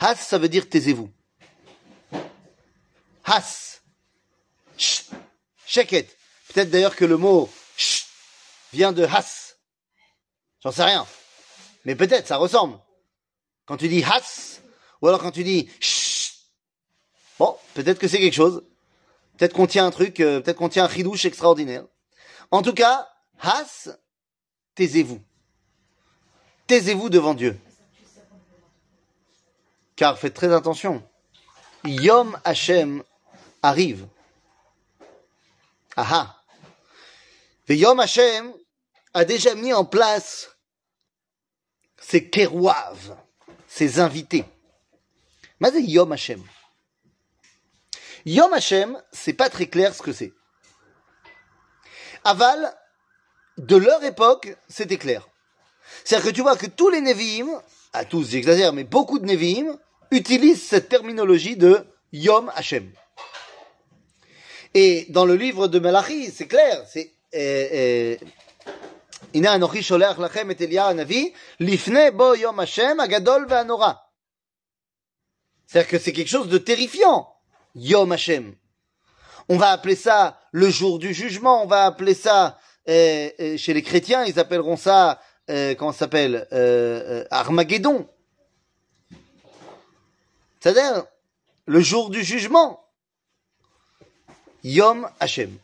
Has, 0.00 0.16
ça 0.16 0.38
veut 0.38 0.48
dire 0.48 0.68
taisez-vous. 0.68 1.08
Has. 3.24 3.80
Sh. 4.76 5.04
Sheket. 5.64 6.18
Peut-être 6.48 6.70
d'ailleurs 6.70 6.96
que 6.96 7.04
le 7.04 7.16
mot 7.16 7.48
sh 7.76 8.06
vient 8.72 8.92
de 8.92 9.04
has. 9.04 9.54
J'en 10.62 10.72
sais 10.72 10.82
rien. 10.82 11.06
Mais 11.84 11.94
peut-être, 11.94 12.26
ça 12.26 12.36
ressemble. 12.36 12.78
Quand 13.64 13.76
tu 13.76 13.88
dis 13.88 14.02
has, 14.02 14.60
ou 15.00 15.08
alors 15.08 15.20
quand 15.20 15.30
tu 15.30 15.44
dis 15.44 15.70
sh. 15.80 16.32
Bon, 17.38 17.56
peut-être 17.74 18.00
que 18.00 18.08
c'est 18.08 18.18
quelque 18.18 18.34
chose. 18.34 18.64
Peut-être 19.38 19.54
qu'on 19.54 19.68
tient 19.68 19.86
un 19.86 19.90
truc, 19.90 20.18
euh, 20.20 20.40
peut-être 20.40 20.58
qu'on 20.58 20.68
tient 20.68 20.84
un 20.84 20.88
ridouche 20.88 21.24
extraordinaire. 21.24 21.84
En 22.50 22.62
tout 22.62 22.74
cas, 22.74 23.08
has, 23.40 23.88
taisez-vous. 24.74 25.22
Taisez-vous 26.72 27.10
devant 27.10 27.34
Dieu. 27.34 27.60
Car 29.94 30.18
faites 30.18 30.32
très 30.32 30.54
attention. 30.54 31.06
Yom 31.84 32.40
Hashem 32.44 33.02
arrive. 33.60 34.08
Aha. 35.96 36.42
Et 37.68 37.76
Yom 37.76 38.00
Hashem 38.00 38.54
a 39.12 39.26
déjà 39.26 39.54
mis 39.54 39.74
en 39.74 39.84
place 39.84 40.56
ses 42.00 42.30
kerouav, 42.30 43.18
ses 43.68 44.00
invités. 44.00 44.46
Mais 45.60 45.78
Yom 45.82 46.10
Hashem. 46.10 46.42
Yom 48.24 48.50
Hashem, 48.54 48.98
c'est 49.12 49.34
pas 49.34 49.50
très 49.50 49.66
clair 49.66 49.94
ce 49.94 50.00
que 50.00 50.14
c'est. 50.14 50.32
Aval, 52.24 52.74
de 53.58 53.76
leur 53.76 54.02
époque, 54.04 54.56
c'était 54.70 54.96
clair. 54.96 55.28
C'est-à-dire 56.04 56.30
que 56.30 56.34
tu 56.34 56.42
vois 56.42 56.56
que 56.56 56.66
tous 56.66 56.90
les 56.90 57.00
Nevi'im, 57.00 57.48
à 57.92 58.04
tous 58.04 58.30
j'exagère, 58.30 58.72
mais 58.72 58.84
beaucoup 58.84 59.18
de 59.18 59.26
Nevi'im, 59.26 59.78
utilisent 60.10 60.62
cette 60.62 60.88
terminologie 60.88 61.56
de 61.56 61.86
Yom 62.12 62.50
Hashem. 62.54 62.92
Et 64.74 65.06
dans 65.10 65.24
le 65.24 65.34
livre 65.34 65.68
de 65.68 65.78
Malachi, 65.78 66.30
c'est 66.30 66.46
clair, 66.46 66.84
c'est 66.88 67.12
euh, 67.34 67.68
euh, 67.72 68.16
Ina 69.34 69.52
Anochi 69.52 69.86
Lachem 69.92 70.50
et 70.50 72.10
Bo 72.10 72.34
Yom 72.34 72.60
Hashem, 72.60 73.00
Agadol 73.00 73.46
Ve'anora. 73.46 74.10
C'est-à-dire 75.66 75.90
que 75.90 75.98
c'est 75.98 76.12
quelque 76.12 76.28
chose 76.28 76.48
de 76.48 76.58
terrifiant, 76.58 77.28
Yom 77.74 78.12
Hashem. 78.12 78.54
On 79.48 79.56
va 79.56 79.70
appeler 79.70 79.96
ça 79.96 80.38
le 80.52 80.68
jour 80.70 80.98
du 80.98 81.14
jugement, 81.14 81.62
on 81.62 81.66
va 81.66 81.84
appeler 81.86 82.14
ça, 82.14 82.58
euh, 82.88 83.56
chez 83.56 83.74
les 83.74 83.82
chrétiens, 83.82 84.24
ils 84.24 84.38
appelleront 84.38 84.76
ça 84.76 85.20
euh, 85.50 85.74
comment 85.74 85.92
s'appelle 85.92 86.46
euh, 86.52 87.22
euh, 87.22 87.24
Armageddon. 87.30 88.08
C'est-à-dire 90.60 91.04
le 91.66 91.80
jour 91.80 92.10
du 92.10 92.22
jugement. 92.22 92.84
Yom 94.64 95.08
Hashem. 95.18 95.56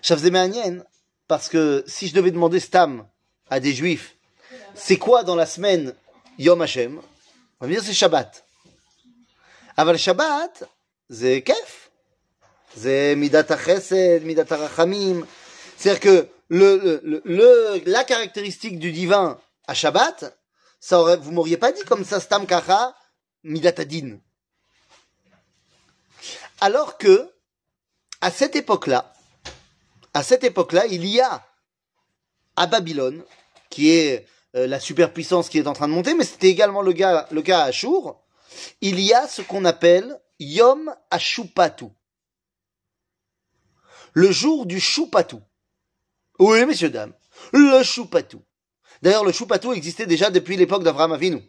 Shavzemanien, 0.00 0.84
parce 1.26 1.48
que 1.48 1.82
si 1.88 2.06
je 2.06 2.14
devais 2.14 2.30
demander 2.30 2.60
Stam 2.60 3.04
à 3.50 3.58
des 3.58 3.74
juifs, 3.74 4.14
c'est 4.76 4.98
quoi 4.98 5.24
dans 5.24 5.34
la 5.34 5.46
semaine 5.46 5.94
Yom 6.38 6.62
Hashem? 6.62 6.98
On 6.98 7.64
va 7.64 7.66
me 7.66 7.72
dire 7.72 7.82
c'est 7.82 7.92
Shabbat. 7.92 8.44
Aval 9.76 9.98
Shabbat, 9.98 10.64
c'est 11.10 11.42
Kef. 11.42 11.90
C'est 12.76 13.16
Midat 13.16 13.46
HaChesed, 13.48 14.22
Midat 14.24 14.44
HaRachamim. 14.48 15.26
C'est-à-dire 15.76 16.00
que 16.00 16.28
le, 16.48 17.82
la 17.86 18.04
caractéristique 18.04 18.78
du 18.78 18.92
divin 18.92 19.38
à 19.66 19.74
Shabbat, 19.74 20.38
ça 20.80 21.00
aurait, 21.00 21.16
vous 21.16 21.32
m'auriez 21.32 21.56
pas 21.56 21.72
dit 21.72 21.82
comme 21.82 22.04
ça 22.04 22.20
Stam 22.20 22.46
Kacha, 22.46 22.94
Midat 23.42 23.74
Adin. 23.78 24.18
Alors 26.60 26.98
que, 26.98 27.30
à 28.20 28.30
cette 28.30 28.56
époque-là, 28.56 29.12
à 30.14 30.22
cette 30.22 30.44
époque-là, 30.44 30.86
il 30.86 31.04
y 31.04 31.20
a 31.20 31.46
à 32.56 32.66
Babylone, 32.66 33.22
qui 33.68 33.90
est 33.90 34.26
euh, 34.54 34.66
la 34.66 34.80
superpuissance 34.80 35.48
qui 35.48 35.58
est 35.58 35.66
en 35.66 35.74
train 35.74 35.88
de 35.88 35.92
monter, 35.92 36.14
mais 36.14 36.24
c'était 36.24 36.48
également 36.48 36.80
le, 36.80 36.92
gars, 36.92 37.28
le 37.30 37.42
cas 37.42 37.60
à 37.60 37.64
Ashur, 37.64 38.18
il 38.80 38.98
y 39.00 39.12
a 39.12 39.28
ce 39.28 39.42
qu'on 39.42 39.64
appelle 39.66 40.18
Yom 40.38 40.94
Ashupatu. 41.10 41.86
Le 44.14 44.32
jour 44.32 44.64
du 44.64 44.80
Shupatu. 44.80 45.36
Oui, 46.38 46.64
messieurs, 46.66 46.90
dames. 46.90 47.12
Le 47.52 47.82
Shupatu. 47.82 48.38
D'ailleurs, 49.02 49.24
le 49.24 49.32
Shupatu 49.32 49.72
existait 49.72 50.06
déjà 50.06 50.30
depuis 50.30 50.56
l'époque 50.56 50.82
d'Avraham 50.82 51.12
Avinu. 51.12 51.42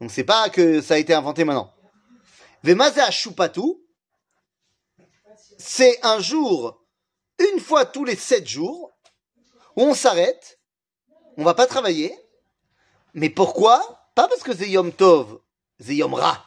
Donc 0.00 0.10
c'est 0.10 0.24
pas 0.24 0.48
que 0.48 0.80
ça 0.80 0.94
a 0.94 0.98
été 0.98 1.12
inventé 1.14 1.44
maintenant. 1.44 1.72
Vemaze 2.62 2.98
Ashupatu, 2.98 3.62
c'est 5.58 6.04
un 6.04 6.20
jour 6.20 6.84
une 7.38 7.60
fois 7.60 7.84
tous 7.84 8.04
les 8.04 8.16
sept 8.16 8.46
jours, 8.48 8.92
où 9.76 9.82
on 9.82 9.94
s'arrête, 9.94 10.58
on 11.36 11.44
va 11.44 11.54
pas 11.54 11.66
travailler. 11.66 12.16
Mais 13.14 13.30
pourquoi? 13.30 13.80
Pas 14.14 14.26
parce 14.28 14.42
que 14.42 14.54
c'est 14.54 14.72
Tov, 14.96 15.40
c'est 15.78 15.94
Yom 15.94 16.14
Ra. 16.14 16.44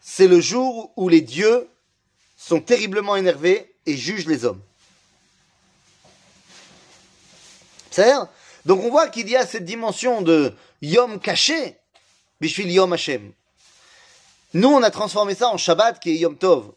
C'est 0.00 0.28
le 0.28 0.40
jour 0.40 0.92
où 0.96 1.08
les 1.08 1.22
dieux 1.22 1.68
sont 2.36 2.60
terriblement 2.60 3.16
énervés 3.16 3.74
et 3.86 3.96
jugent 3.96 4.26
les 4.26 4.44
hommes. 4.44 4.62
Cest 7.90 8.20
Donc 8.64 8.82
on 8.84 8.90
voit 8.90 9.08
qu'il 9.08 9.28
y 9.28 9.36
a 9.36 9.46
cette 9.46 9.64
dimension 9.64 10.22
de 10.22 10.54
Yom 10.82 11.20
caché, 11.20 11.76
Bishvil 12.40 12.70
Yom 12.70 12.92
Hashem. 12.92 13.32
Nous, 14.54 14.68
on 14.68 14.82
a 14.82 14.90
transformé 14.90 15.34
ça 15.34 15.48
en 15.48 15.56
Shabbat 15.56 16.00
qui 16.00 16.10
est 16.10 16.16
Yom 16.16 16.36
Tov. 16.36 16.72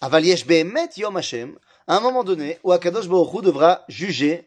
Aval 0.00 0.24
yesh 0.24 0.46
behemet 0.46 0.90
Yom 0.96 1.16
Hashem, 1.16 1.58
à 1.86 1.96
un 1.96 2.00
moment 2.00 2.24
donné 2.24 2.58
où 2.62 2.72
Akadosh 2.72 3.08
Baruch 3.08 3.34
Hu 3.34 3.42
devra 3.42 3.84
juger 3.88 4.46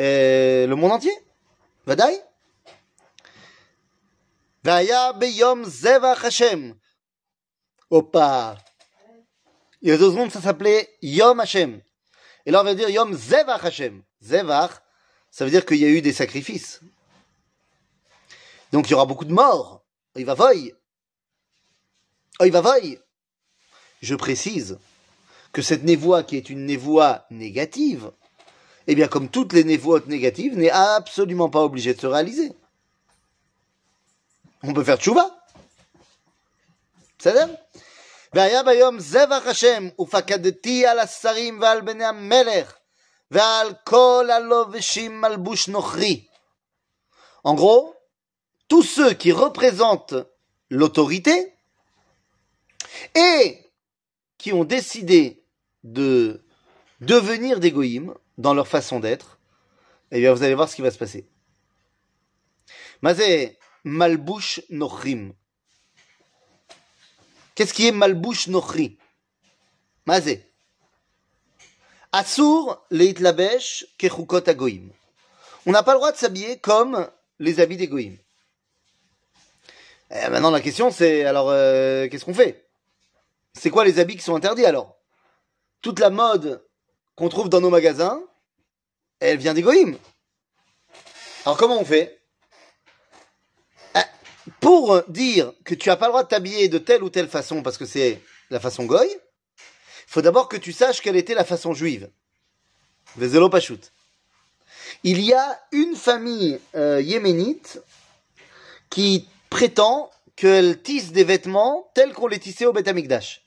euh, 0.00 0.66
le 0.66 0.74
monde 0.74 0.92
entier. 0.92 1.16
Vadaï 1.86 2.20
Vaya 4.64 5.12
beyom 5.12 5.64
zevach 5.64 6.24
Hashem. 6.24 6.74
Opa. 7.90 8.56
Il 9.82 9.88
y 9.88 9.92
a 9.92 9.98
deux 9.98 10.10
secondes, 10.10 10.30
ça 10.30 10.40
s'appelait 10.40 10.88
Yom 11.02 11.40
Hashem. 11.40 11.80
Et 12.46 12.50
là, 12.50 12.60
on 12.60 12.64
va 12.64 12.74
dire 12.74 12.88
Yom 12.88 13.14
Zevach 13.14 13.64
Hashem. 13.64 14.02
Zevach, 14.22 14.81
ça 15.31 15.45
veut 15.45 15.51
dire 15.51 15.65
qu'il 15.65 15.77
y 15.77 15.85
a 15.85 15.89
eu 15.89 16.01
des 16.01 16.13
sacrifices. 16.13 16.81
Donc 18.71 18.87
il 18.87 18.91
y 18.91 18.93
aura 18.93 19.05
beaucoup 19.05 19.25
de 19.25 19.33
morts. 19.33 19.83
Il 20.15 20.25
va 20.25 20.33
voy. 20.33 20.73
Oh, 22.39 22.45
il 22.45 22.51
va 22.51 22.61
voy. 22.61 22.99
Je 24.01 24.15
précise 24.15 24.79
que 25.53 25.61
cette 25.61 25.83
névoie 25.83 26.23
qui 26.23 26.37
est 26.37 26.49
une 26.49 26.65
névoie 26.65 27.25
négative, 27.29 28.11
eh 28.87 28.95
bien 28.95 29.07
comme 29.07 29.29
toutes 29.29 29.53
les 29.53 29.63
névoies 29.63 30.01
négatives, 30.07 30.57
n'est 30.57 30.71
absolument 30.71 31.49
pas 31.49 31.63
obligée 31.63 31.93
de 31.93 32.01
se 32.01 32.07
réaliser. 32.07 32.51
On 34.63 34.73
peut 34.73 34.83
faire 34.83 34.97
tchouva. 34.97 35.33
בסדר? 37.19 37.53
והיה 38.33 38.63
ביום 38.63 38.99
זבח 38.99 39.47
השם, 39.47 39.87
ופקדתי 39.99 40.87
על 40.87 40.99
השרים 40.99 41.61
ועל 41.61 41.81
בני 41.81 42.05
המלך, 42.05 42.73
en 47.44 47.54
gros, 47.54 47.96
tous 48.68 48.82
ceux 48.82 49.14
qui 49.14 49.32
représentent 49.32 50.14
l'autorité 50.68 51.54
et 53.14 53.72
qui 54.36 54.52
ont 54.52 54.64
décidé 54.64 55.44
de 55.82 56.44
devenir 57.00 57.58
des 57.58 57.72
goïms 57.72 58.14
dans 58.36 58.52
leur 58.52 58.68
façon 58.68 59.00
d'être, 59.00 59.38
eh 60.10 60.20
bien 60.20 60.34
vous 60.34 60.42
allez 60.42 60.54
voir 60.54 60.68
ce 60.68 60.76
qui 60.76 60.82
va 60.82 60.90
se 60.90 60.98
passer. 60.98 61.26
Mazé 63.00 63.58
malbouche 63.84 64.60
nochrim. 64.68 65.32
Qu'est-ce 67.54 67.72
qui 67.72 67.86
est 67.86 67.92
malbouche 67.92 68.48
nochri? 68.48 68.98
Mazé. 70.04 70.51
Assour 72.14 72.84
leitlabesh 72.90 73.86
kechukot 73.96 74.46
agoïm. 74.46 74.90
On 75.64 75.72
n'a 75.72 75.82
pas 75.82 75.92
le 75.92 75.98
droit 75.98 76.12
de 76.12 76.18
s'habiller 76.18 76.58
comme 76.58 77.08
les 77.38 77.58
habits 77.58 77.78
des. 77.78 78.20
Eh, 80.10 80.28
maintenant 80.28 80.50
la 80.50 80.60
question 80.60 80.90
c'est 80.90 81.24
alors 81.24 81.48
euh, 81.48 82.08
qu'est-ce 82.08 82.26
qu'on 82.26 82.34
fait? 82.34 82.68
C'est 83.54 83.70
quoi 83.70 83.86
les 83.86 83.98
habits 83.98 84.16
qui 84.16 84.22
sont 84.22 84.34
interdits 84.34 84.66
alors? 84.66 84.94
Toute 85.80 86.00
la 86.00 86.10
mode 86.10 86.62
qu'on 87.16 87.30
trouve 87.30 87.48
dans 87.48 87.62
nos 87.62 87.70
magasins, 87.70 88.22
elle 89.20 89.38
vient 89.38 89.54
des. 89.54 89.64
Alors 91.46 91.56
comment 91.56 91.80
on 91.80 91.84
fait? 91.84 92.20
Eh, 93.94 94.00
Pour 94.60 95.02
dire 95.08 95.54
que 95.64 95.74
tu 95.74 95.88
n'as 95.88 95.96
pas 95.96 96.06
le 96.06 96.12
droit 96.12 96.24
de 96.24 96.28
t'habiller 96.28 96.68
de 96.68 96.76
telle 96.78 97.02
ou 97.02 97.08
telle 97.08 97.28
façon 97.28 97.62
parce 97.62 97.78
que 97.78 97.86
c'est 97.86 98.20
la 98.50 98.60
façon 98.60 98.84
goy, 98.84 99.08
faut 100.12 100.20
d'abord 100.20 100.48
que 100.48 100.58
tu 100.58 100.72
saches 100.74 101.00
quelle 101.00 101.16
était 101.16 101.32
la 101.32 101.44
façon 101.44 101.72
juive. 101.72 102.10
Il 105.04 105.20
y 105.20 105.32
a 105.32 105.60
une 105.72 105.96
famille 105.96 106.60
euh, 106.74 107.00
yéménite 107.00 107.80
qui 108.90 109.26
prétend 109.48 110.10
qu'elle 110.36 110.82
tisse 110.82 111.12
des 111.12 111.24
vêtements 111.24 111.90
tels 111.94 112.12
qu'on 112.12 112.26
les 112.26 112.38
tissait 112.38 112.66
au 112.66 112.74
Beth 112.74 112.88
Amikdash. 112.88 113.42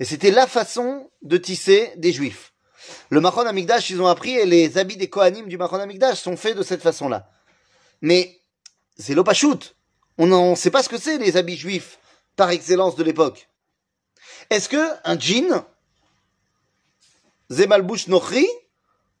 Et 0.00 0.06
c'était 0.06 0.30
la 0.30 0.46
façon 0.46 1.10
de 1.20 1.36
tisser 1.36 1.92
des 1.96 2.12
juifs. 2.12 2.54
Le 3.10 3.20
Machon 3.20 3.40
Amikdash, 3.40 3.90
ils 3.90 4.00
ont 4.00 4.06
appris, 4.06 4.36
et 4.36 4.46
les 4.46 4.78
habits 4.78 4.96
des 4.96 5.10
Kohanim 5.10 5.48
du 5.48 5.58
Machon 5.58 5.80
Amikdash 5.80 6.18
sont 6.18 6.38
faits 6.38 6.56
de 6.56 6.62
cette 6.62 6.80
façon-là. 6.82 7.28
Mais 8.00 8.40
c'est. 8.96 9.14
On 10.16 10.26
ne 10.26 10.54
sait 10.54 10.70
pas 10.70 10.82
ce 10.82 10.88
que 10.88 10.98
c'est, 10.98 11.18
les 11.18 11.36
habits 11.36 11.58
juifs, 11.58 11.98
par 12.36 12.48
excellence 12.48 12.96
de 12.96 13.04
l'époque. 13.04 13.50
Est-ce 14.48 14.70
que 14.70 14.88
un 15.04 15.18
jean, 15.18 15.66
Zemalbouch 17.50 18.08
Nochri, 18.08 18.46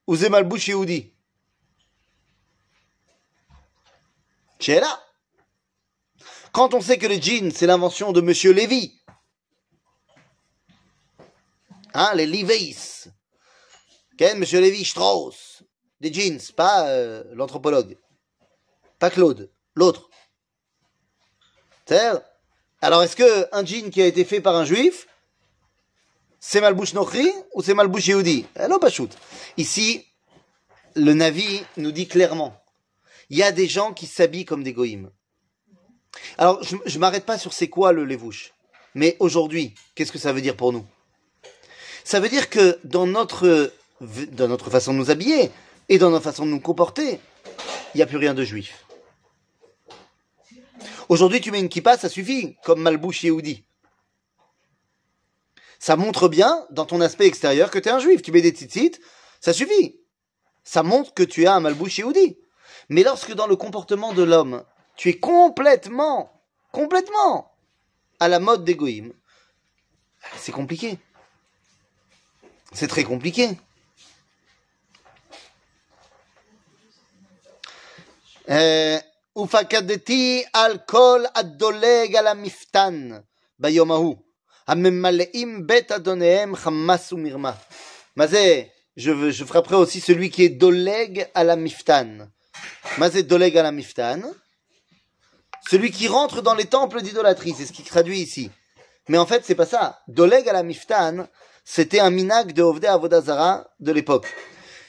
ou 0.06 0.16
Zemalbouch 0.16 0.68
Yehudi? 0.68 1.12
Là. 4.68 5.02
Quand 6.52 6.74
on 6.74 6.80
sait 6.80 6.98
que 6.98 7.06
le 7.06 7.20
jean, 7.20 7.52
c'est 7.52 7.66
l'invention 7.66 8.12
de 8.12 8.20
Monsieur 8.20 8.52
Lévy, 8.52 8.98
hein, 11.94 12.12
les 12.14 12.26
Levi's, 12.26 13.08
Ken, 14.16 14.38
Monsieur 14.38 14.60
Lévy 14.60 14.84
Strauss, 14.84 15.62
des 16.00 16.12
jeans, 16.12 16.40
pas 16.56 16.88
euh, 16.88 17.22
l'anthropologue, 17.34 17.96
pas 18.98 19.10
Claude, 19.10 19.52
l'autre. 19.74 20.08
Alors, 22.80 23.02
est-ce 23.02 23.16
que 23.16 23.48
un 23.54 23.64
jean 23.64 23.90
qui 23.90 24.02
a 24.02 24.06
été 24.06 24.24
fait 24.24 24.40
par 24.40 24.56
un 24.56 24.64
juif, 24.64 25.06
c'est 26.48 26.60
Malbouche 26.60 26.94
Nochri 26.94 27.28
ou 27.54 27.62
c'est 27.62 27.74
Malbouche 27.74 28.06
Yehudi 28.06 28.46
Eh. 28.56 28.68
Ici, 29.56 30.06
le 30.94 31.12
Navi 31.12 31.64
nous 31.76 31.90
dit 31.90 32.06
clairement, 32.06 32.56
il 33.30 33.38
y 33.38 33.42
a 33.42 33.50
des 33.50 33.66
gens 33.66 33.92
qui 33.92 34.06
s'habillent 34.06 34.44
comme 34.44 34.62
des 34.62 34.72
goïms. 34.72 35.10
Alors, 36.38 36.62
je, 36.62 36.76
je 36.86 36.98
m'arrête 37.00 37.26
pas 37.26 37.36
sur 37.36 37.52
c'est 37.52 37.66
quoi 37.66 37.92
le 37.92 38.04
levouche. 38.04 38.52
Mais 38.94 39.16
aujourd'hui, 39.18 39.74
qu'est-ce 39.96 40.12
que 40.12 40.20
ça 40.20 40.32
veut 40.32 40.40
dire 40.40 40.56
pour 40.56 40.72
nous? 40.72 40.86
Ça 42.04 42.20
veut 42.20 42.28
dire 42.28 42.48
que 42.48 42.78
dans 42.84 43.08
notre, 43.08 43.72
dans 44.30 44.46
notre 44.46 44.70
façon 44.70 44.92
de 44.92 44.98
nous 44.98 45.10
habiller 45.10 45.50
et 45.88 45.98
dans 45.98 46.10
notre 46.10 46.24
façon 46.30 46.46
de 46.46 46.52
nous 46.52 46.60
comporter, 46.60 47.18
il 47.92 47.96
n'y 47.96 48.02
a 48.02 48.06
plus 48.06 48.18
rien 48.18 48.34
de 48.34 48.44
juif. 48.44 48.86
Aujourd'hui, 51.08 51.40
tu 51.40 51.50
mets 51.50 51.58
une 51.58 51.68
kippa, 51.68 51.98
ça 51.98 52.08
suffit, 52.08 52.54
comme 52.62 52.82
Malbouche 52.82 53.24
Yehudi. 53.24 53.65
Ça 55.79 55.95
montre 55.95 56.27
bien, 56.27 56.65
dans 56.69 56.85
ton 56.85 57.01
aspect 57.01 57.25
extérieur, 57.25 57.71
que 57.71 57.79
tu 57.79 57.89
es 57.89 57.91
un 57.91 57.99
juif. 57.99 58.21
Tu 58.21 58.31
mets 58.31 58.41
des 58.41 58.51
tzitzit, 58.51 58.99
ça 59.39 59.53
suffit. 59.53 59.99
Ça 60.63 60.83
montre 60.83 61.13
que 61.13 61.23
tu 61.23 61.47
as 61.47 61.53
un 61.55 61.59
Malbouche 61.59 61.97
Yehudi. 61.97 62.37
Mais 62.89 63.03
lorsque 63.03 63.33
dans 63.33 63.47
le 63.47 63.55
comportement 63.55 64.13
de 64.13 64.23
l'homme, 64.23 64.63
tu 64.95 65.09
es 65.09 65.17
complètement, 65.17 66.31
complètement 66.71 67.51
à 68.19 68.27
la 68.27 68.39
mode 68.39 68.63
d'égoïme, 68.63 69.13
c'est 70.37 70.51
compliqué. 70.51 70.99
C'est 72.73 72.87
très 72.87 73.03
compliqué. 73.03 73.57
ופקדתי 79.35 80.43
על 80.53 80.77
כל 80.77 81.23
הדולג 81.35 82.15
על 82.15 82.27
המפתן 82.27 83.09
ביום 83.59 83.91
ההוא, 83.91 84.15
Mazé, 88.16 88.72
je, 88.96 89.30
je 89.30 89.44
frapperai 89.44 89.76
aussi 89.76 90.00
celui 90.00 90.30
qui 90.30 90.42
est 90.42 90.48
doleg 90.48 91.30
à 91.34 91.44
la 91.44 91.54
miftan. 91.54 92.28
Mazé 92.98 93.22
doleg 93.22 93.56
à 93.56 93.62
la 93.62 93.70
miftan. 93.70 94.22
Celui 95.70 95.92
qui 95.92 96.08
rentre 96.08 96.42
dans 96.42 96.54
les 96.54 96.64
temples 96.64 97.00
d'idolâtrie, 97.02 97.54
c'est 97.56 97.66
ce 97.66 97.72
qui 97.72 97.84
traduit 97.84 98.18
ici. 98.18 98.50
Mais 99.08 99.18
en 99.18 99.26
fait, 99.26 99.44
c'est 99.44 99.54
pas 99.54 99.66
ça. 99.66 100.00
Doleg 100.08 100.48
à 100.48 100.52
la 100.52 100.64
miftan, 100.64 101.28
c'était 101.64 102.00
un 102.00 102.10
minag 102.10 102.52
de 102.52 102.62
Ovde 102.62 102.86
Avodazara 102.86 103.68
de 103.78 103.92
l'époque. 103.92 104.26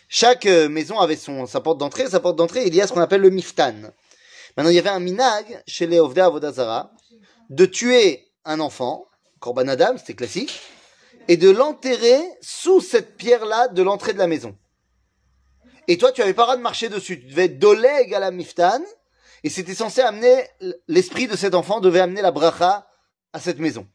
Chaque 0.10 0.48
euh, 0.48 0.70
maison 0.70 1.00
avait 1.00 1.16
son, 1.16 1.46
sa 1.46 1.60
porte 1.60 1.78
d'entrée, 1.78 2.08
sa 2.08 2.20
porte 2.20 2.38
d'entrée, 2.38 2.66
il 2.66 2.74
y 2.74 2.82
a 2.82 2.88
ce 2.88 2.94
qu'on 2.94 3.02
appelle 3.02 3.22
le 3.22 3.30
miftan. 3.30 3.74
Maintenant, 4.56 4.72
il 4.72 4.76
y 4.76 4.80
avait 4.80 4.90
un 4.90 5.00
minag 5.00 5.62
chez 5.68 5.86
les 5.86 6.00
Ovde 6.00 6.18
Avodazara 6.18 6.92
de 7.50 7.66
tuer 7.66 8.28
un 8.46 8.60
enfant 8.60 9.06
Korban 9.40 9.68
Adam, 9.68 9.98
c'était 9.98 10.16
classique, 10.16 10.60
et 11.28 11.38
de 11.38 11.50
l'enterrer 11.50 12.22
sous 12.42 12.82
cette 12.82 13.18
pierre-là 13.18 13.68
de 13.68 13.82
l'entrée 13.84 14.14
de 14.14 14.18
la 14.18 14.28
maison. 14.28 14.58
Et 15.88 15.98
toi, 15.98 16.12
tu 16.12 16.22
avais 16.22 16.34
pas 16.34 16.44
le 16.44 16.48
droit 16.48 16.58
de 16.58 16.62
marcher 16.62 16.90
dessus. 16.90 17.20
Tu 17.20 17.28
devais 17.28 17.46
être 17.46 17.60
doleg 17.60 18.14
à 18.14 18.20
la 18.20 18.32
miftan, 18.32 18.82
et 19.44 19.50
c'était 19.50 19.76
censé 19.76 20.02
amener, 20.02 20.44
l'esprit 20.88 21.28
de 21.28 21.36
cet 21.36 21.54
enfant 21.54 21.80
devait 21.80 22.00
amener 22.00 22.22
la 22.22 22.32
bracha 22.32 22.88
à 23.34 23.40
cette 23.40 23.60
maison. 23.60 23.88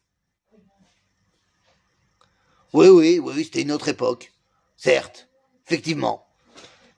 Oui, 2.72 2.88
oui, 2.88 3.18
oui, 3.18 3.33
oui 3.37 3.44
c'était 3.44 3.62
une 3.62 3.72
autre 3.72 3.88
époque. 3.88 4.33
Certes, 4.76 5.28
effectivement. 5.66 6.26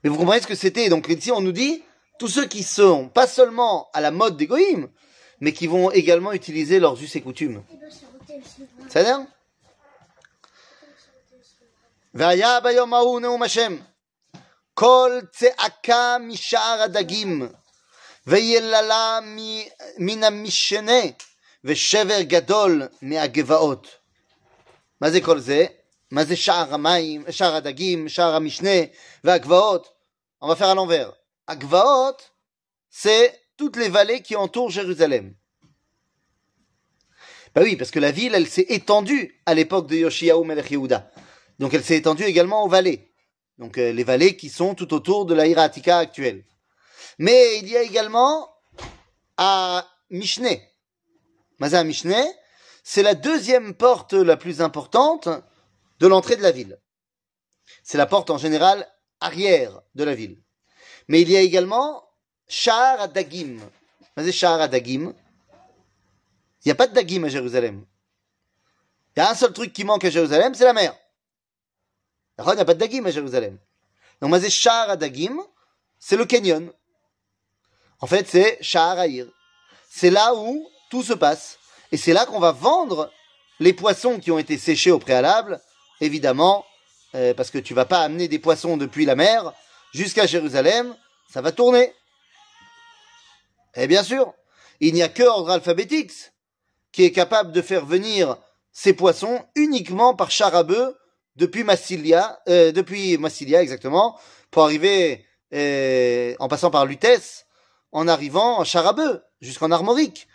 Mais 0.03 0.11
vous 0.11 0.17
comprenez 0.17 0.41
ce 0.41 0.47
que 0.47 0.55
c'était? 0.55 0.89
Donc 0.89 1.09
ici, 1.09 1.33
on 1.33 1.41
nous 1.41 1.53
dit, 1.53 1.83
tous 2.19 2.29
ceux 2.29 2.47
qui 2.47 2.63
sont 2.63 3.09
pas 3.09 3.27
seulement 3.27 3.89
à 3.93 4.01
la 4.01 4.11
mode 4.11 4.37
des 4.37 4.49
mais 5.41 5.53
qui 5.53 5.67
vont 5.67 5.91
également 5.91 6.33
utiliser 6.33 6.79
leurs 6.79 7.03
us 7.03 7.17
et 7.17 7.21
coutumes. 7.21 7.63
Ça 8.90 9.00
veut 9.00 9.06
dire 9.06 9.26
והיה 12.14 12.60
ביום 12.60 12.94
ההוא 12.94 13.20
נאום 13.20 13.44
השם, 13.44 13.78
כל 14.74 15.20
צעקה 15.32 16.18
משער 16.20 16.82
הדגים, 16.82 17.50
ויללה 18.28 19.20
מן 19.98 20.24
המשנה, 20.24 21.02
ושבר 21.64 22.22
גדול 22.22 22.88
מהגבעות. 23.02 23.88
מה 25.02 25.12
זה 25.12 25.22
כל 25.22 25.40
זה? 25.40 25.66
מה 26.12 26.26
זה 26.26 26.36
שער 26.36 26.74
המים, 26.74 27.26
שער 27.32 27.56
הדגים, 27.56 28.10
שער 28.10 28.36
המשנה 28.36 28.80
והגבעות? 29.24 29.90
On 30.42 30.48
va 30.48 30.56
faire 30.56 30.70
à 30.70 30.76
l'envers. 30.76 31.12
Agvaot, 31.48 32.18
c'est 32.90 33.38
toutes 33.58 33.76
les 33.76 33.90
vallées 33.90 34.22
qui 34.22 34.36
entourent 34.38 34.72
Jérusalem. 34.72 35.34
Bah 37.55 37.63
oui, 37.63 37.77
parce 37.77 37.93
que 37.93 38.01
la 38.01 38.11
ville, 38.11 38.35
elle 38.35 38.49
s'est 38.49 38.67
étendue 38.69 39.41
à 39.47 39.55
l'époque 39.55 39.87
de 39.89 39.97
Yoshiaou 39.97 40.43
Melech 40.43 40.71
Yehuda. 40.73 41.11
Donc 41.61 41.73
elle 41.73 41.85
s'est 41.85 41.97
étendue 41.97 42.25
également 42.25 42.65
aux 42.65 42.69
vallées. 42.69 43.13
Donc 43.59 43.79
euh, 43.79 43.93
les 43.93 44.03
vallées 44.03 44.37
qui 44.37 44.49
sont 44.49 44.75
tout 44.75 44.93
autour 44.93 45.25
de 45.25 45.35
la 45.35 45.47
Hiratika 45.47 45.99
actuelle. 45.99 46.45
Mais 47.19 47.59
il 47.59 47.69
y 47.69 47.77
a 47.77 47.83
également 47.83 48.51
à 49.37 49.89
Mishneh. 50.11 50.69
Mazé 51.61 51.77
à 51.77 51.85
Mishneh, 51.85 52.27
c'est 52.83 53.05
la 53.05 53.15
deuxième 53.15 53.75
porte 53.75 54.15
la 54.15 54.37
plus 54.37 54.61
importante 54.61 55.29
de 56.01 56.07
l'entrée 56.09 56.35
de 56.35 56.43
la 56.43 56.51
ville. 56.51 56.81
C'est 57.85 57.99
la 57.99 58.07
porte 58.07 58.31
en 58.31 58.39
général 58.39 58.89
arrière 59.21 59.81
de 59.95 60.03
la 60.03 60.15
ville. 60.15 60.43
Mais 61.07 61.21
il 61.21 61.31
y 61.31 61.37
a 61.37 61.41
également 61.41 62.03
Shahar 62.49 63.01
Adagim. 63.03 63.59
Mazé 64.17 64.33
Shahar 64.33 64.61
Adagim. 64.61 65.15
Il 66.65 66.69
n'y 66.69 66.73
a 66.73 66.77
pas 66.77 66.87
de 66.87 66.95
Dagim 66.95 67.25
à 67.25 67.29
Jérusalem. 67.29 67.85
Il 69.17 69.21
y 69.21 69.23
a 69.23 69.31
un 69.31 69.35
seul 69.35 69.53
truc 69.53 69.73
qui 69.73 69.85
manque 69.85 70.05
à 70.05 70.11
Jérusalem, 70.11 70.55
c'est 70.55 70.65
la 70.65 70.73
mer. 70.73 70.97
Il 72.39 72.45
n'y 72.45 72.61
a 72.61 72.65
pas 72.65 72.75
de 72.75 72.81
Dagim 72.81 73.05
à 73.05 73.11
Jérusalem. 73.11 73.59
Donc, 74.21 74.31
Mazé 74.31 74.51
Shahar 74.51 74.91
Adagim, 74.91 75.39
c'est 75.99 76.17
le 76.17 76.25
canyon. 76.25 76.73
En 78.01 78.07
fait, 78.07 78.27
c'est 78.29 78.59
Shahar 78.61 78.99
Aïr. 78.99 79.27
C'est 79.89 80.11
là 80.11 80.35
où 80.35 80.69
tout 80.91 81.03
se 81.03 81.13
passe. 81.13 81.59
Et 81.93 81.97
c'est 81.97 82.13
là 82.13 82.27
qu'on 82.27 82.41
va 82.41 82.53
vendre 82.53 83.13
les 83.61 83.73
poissons 83.73 84.19
qui 84.19 84.31
ont 84.31 84.39
été 84.39 84.59
séchés 84.59 84.91
au 84.91 84.99
préalable, 84.99 85.61
évidemment, 86.01 86.65
euh, 87.15 87.35
parce 87.35 87.51
que 87.51 87.59
tu 87.59 87.75
vas 87.75 87.85
pas 87.85 88.01
amener 88.01 88.27
des 88.27 88.39
poissons 88.39 88.77
depuis 88.77 89.05
la 89.05 89.15
mer 89.15 89.53
jusqu'à 89.93 90.27
Jérusalem, 90.27 90.97
ça 91.31 91.41
va 91.41 91.53
tourner. 91.53 91.95
Et 93.77 93.87
bien 93.87 94.03
sûr, 94.03 94.33
il 94.81 94.95
n'y 94.95 95.03
a 95.03 95.09
que 95.09 95.23
ordre 95.23 95.51
alphabétique 95.51 96.11
qui 96.95 97.03
est 97.03 97.11
capable 97.11 97.51
de 97.51 97.61
faire 97.61 97.85
venir 97.85 98.37
ces 98.71 98.93
poissons 98.93 99.45
uniquement 99.57 100.15
par 100.15 100.31
char 100.31 100.55
à 100.55 100.63
bœuf 100.63 100.95
depuis 101.35 101.65
Massilia, 101.65 102.41
euh, 102.49 102.71
depuis 102.71 103.19
Massilia 103.19 103.61
exactement, 103.63 104.17
pour 104.53 104.63
arriver 104.63 105.27
euh, 105.53 106.37
en 106.39 106.47
passant 106.47 106.71
par 106.71 106.87
Lutèce, 106.87 107.47
en 107.91 108.07
arrivant 108.07 108.61
en 108.61 108.65
char 108.65 108.87
à 108.87 108.93
bœuf 108.93 109.21
jusqu'en 109.41 109.73
Armorique. 109.73 110.29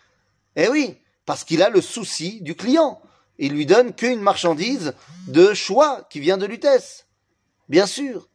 Eh 0.57 0.67
oui, 0.67 0.97
parce 1.25 1.45
qu'il 1.45 1.63
a 1.63 1.69
le 1.69 1.79
souci 1.79 2.41
du 2.41 2.55
client. 2.55 3.01
Il 3.37 3.53
lui 3.53 3.65
donne 3.65 3.95
qu'une 3.95 4.19
marchandise 4.19 4.93
de 5.29 5.53
choix 5.53 6.05
qui 6.09 6.19
vient 6.19 6.37
de 6.37 6.45
Lutèce. 6.45 7.07
Bien 7.69 7.85
sûr. 7.85 8.27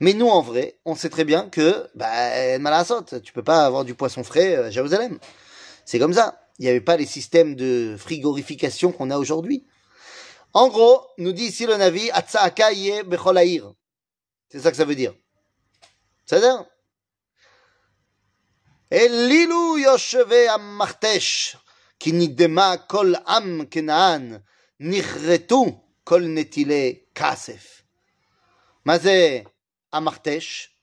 Mais 0.00 0.14
nous, 0.14 0.26
en 0.26 0.42
vrai, 0.42 0.80
on 0.84 0.96
sait 0.96 1.10
très 1.10 1.24
bien 1.24 1.48
que, 1.48 1.88
bah, 1.94 2.58
malasot, 2.58 3.20
tu 3.22 3.32
peux 3.32 3.44
pas 3.44 3.64
avoir 3.64 3.84
du 3.84 3.94
poisson 3.94 4.24
frais 4.24 4.56
à 4.56 4.70
Jérusalem. 4.70 5.20
C'est 5.84 6.00
comme 6.00 6.12
ça. 6.12 6.40
Il 6.58 6.62
n'y 6.62 6.68
avait 6.68 6.80
pas 6.80 6.96
les 6.96 7.06
systèmes 7.06 7.54
de 7.54 7.96
frigorification 7.98 8.92
qu'on 8.92 9.10
a 9.10 9.18
aujourd'hui. 9.18 9.66
En 10.52 10.68
gros, 10.68 11.06
nous 11.18 11.32
dit 11.32 11.44
ici 11.44 11.66
le 11.66 11.76
Navi, 11.76 12.10
Atsaaka. 12.10 12.68
C'est 14.48 14.60
ça 14.60 14.70
que 14.70 14.76
ça 14.76 14.84
veut 14.84 14.94
dire. 14.94 15.14
C'est-à-dire? 16.24 16.64
Elilu 18.90 19.82
yosheve 19.82 20.46
amartesh, 20.48 21.56
ki 21.98 22.12
nidema 22.12 22.78
kol 22.78 23.16
am 23.26 23.66
kenaan, 23.66 24.38
nichretu 24.78 25.74
kol 26.04 26.22
netile 26.30 27.08
kasef. 27.12 27.82
Mazé 28.84 29.44
amartesh, 29.90 30.76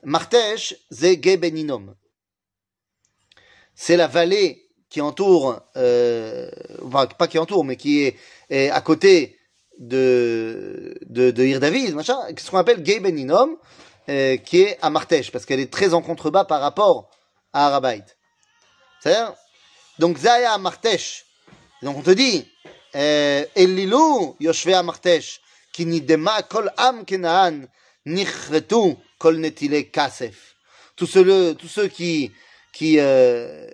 Martesh, 0.04 0.76
c'est 0.90 1.22
Gebeninom. 1.22 1.94
C'est 3.74 3.96
la 3.96 4.06
vallée 4.06 4.68
qui 4.88 5.00
entoure, 5.00 5.60
euh, 5.76 6.50
enfin, 6.84 7.06
pas 7.06 7.26
qui 7.26 7.38
entoure, 7.38 7.64
mais 7.64 7.76
qui 7.76 8.14
est, 8.50 8.70
à 8.70 8.80
côté 8.80 9.38
de, 9.78 10.98
de, 11.06 11.30
de 11.30 11.94
machin, 11.94 12.18
ce 12.36 12.50
qu'on 12.50 12.58
appelle 12.58 12.84
Gebeninom, 12.84 13.58
euh, 14.08 14.36
qui 14.38 14.62
est 14.62 14.78
à 14.80 14.90
Martesh, 14.90 15.30
parce 15.30 15.44
qu'elle 15.44 15.60
est 15.60 15.72
très 15.72 15.92
en 15.92 16.00
contrebas 16.00 16.44
par 16.44 16.60
rapport 16.60 17.10
à 17.52 17.66
Arabait. 17.66 18.04
C'est-à-dire, 19.00 19.34
donc 19.98 20.16
Zaya 20.16 20.56
Martesh. 20.58 21.26
Donc 21.82 21.98
on 21.98 22.02
te 22.02 22.10
dit, 22.10 22.48
euh, 22.94 23.44
Elilu 23.54 24.34
Yoshve 24.40 24.82
Martesh, 24.82 25.40
qui 25.78 25.86
nidema 25.86 26.42
kol 26.42 26.66
am 26.76 27.04
kenaan, 27.06 27.68
nichretu 28.04 28.96
kol 29.22 29.36
netile 29.38 29.84
kasef. 29.94 30.56
Tous 30.96 31.06
ceux, 31.06 31.54
tous 31.54 31.68
ceux 31.68 31.86
qui, 31.86 32.32
qui, 32.72 32.98
euh, 32.98 33.64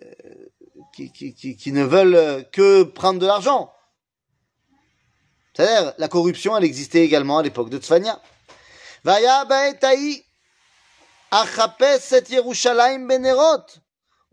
qui, 0.94 1.10
qui, 1.10 1.34
qui, 1.34 1.56
qui 1.56 1.72
ne 1.72 1.82
veulent 1.82 2.44
que 2.52 2.82
prendre 2.82 3.18
de 3.18 3.26
l'argent. 3.26 3.72
C'est-à-dire, 5.54 5.94
la 5.96 6.08
corruption, 6.08 6.54
elle 6.54 6.64
existait 6.64 7.04
également 7.04 7.38
à 7.38 7.42
l'époque 7.42 7.70
de 7.70 7.78
Tzfania. 7.78 8.20
Vaya 9.02 9.46
baetaï, 9.46 10.26
achapes 11.30 11.80
et 12.12 12.34
Yerushalayim 12.34 13.06
benerot. 13.06 13.64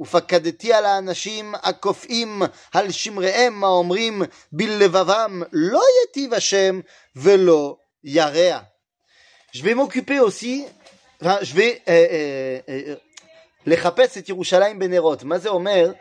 ופקדתי 0.00 0.72
על 0.72 0.84
האנשים 0.84 1.54
הקופאים 1.62 2.42
על 2.72 2.90
שמריהם 2.90 3.64
האומרים 3.64 4.22
בלבבם 4.52 5.42
לא 5.52 5.80
יטיב 6.04 6.34
השם 6.34 6.80
ולא 7.16 7.76
ירע. 8.04 8.58
Je 9.52 9.62
vais 9.62 9.74
m'occuper 9.74 10.20
aussi, 10.20 10.66
enfin, 11.22 11.38
je 11.40 11.54
vais 11.54 11.80
euh, 11.88 12.68
euh, 12.68 12.96
לחפש 13.66 14.18
את 14.18 14.28
ירושלים 14.28 14.78
בנרות. 14.78 15.22
מה 15.22 15.38
זה 15.38 15.48
אומר 15.48 15.92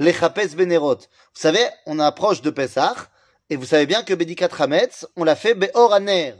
לחפש 0.00 0.54
בנרות? 0.54 1.06
Vous 1.34 1.40
savez, 1.40 1.66
on 1.86 1.98
approche 1.98 2.40
de 2.40 2.50
Pessah, 2.50 2.94
et 3.50 3.56
vous 3.56 3.66
savez 3.66 3.86
bien 3.86 4.02
que 4.02 4.14
Bedikat 4.14 4.48
Hametz, 4.58 5.06
on 5.16 5.24
l'a 5.24 5.36
fait 5.36 5.54
Beor 5.54 5.92
Aner. 5.92 6.34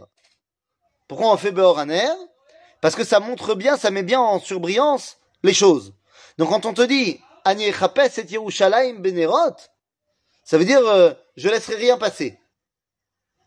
Pourquoi 1.08 1.30
on 1.30 1.36
fait 1.36 1.50
Beor 1.50 1.78
Aner 1.78 2.08
Parce 2.80 2.94
que 2.94 3.04
ça 3.04 3.20
montre 3.20 3.54
bien, 3.54 3.76
ça 3.76 3.90
met 3.90 4.02
bien 4.02 4.20
en 4.20 4.40
surbrillance 4.40 5.18
les 5.42 5.52
choses. 5.52 5.92
Donc 6.37 6.49
quand 6.49 6.65
on 6.65 6.73
te 6.73 6.81
dit 6.81 7.19
Ani 7.43 7.65
et 7.65 7.73
Yerushalayim 8.29 8.99
Benerot, 8.99 9.55
ça 10.43 10.57
veut 10.57 10.65
dire 10.65 10.85
euh, 10.85 11.13
je 11.35 11.49
laisserai 11.49 11.75
rien 11.75 11.97
passer. 11.97 12.39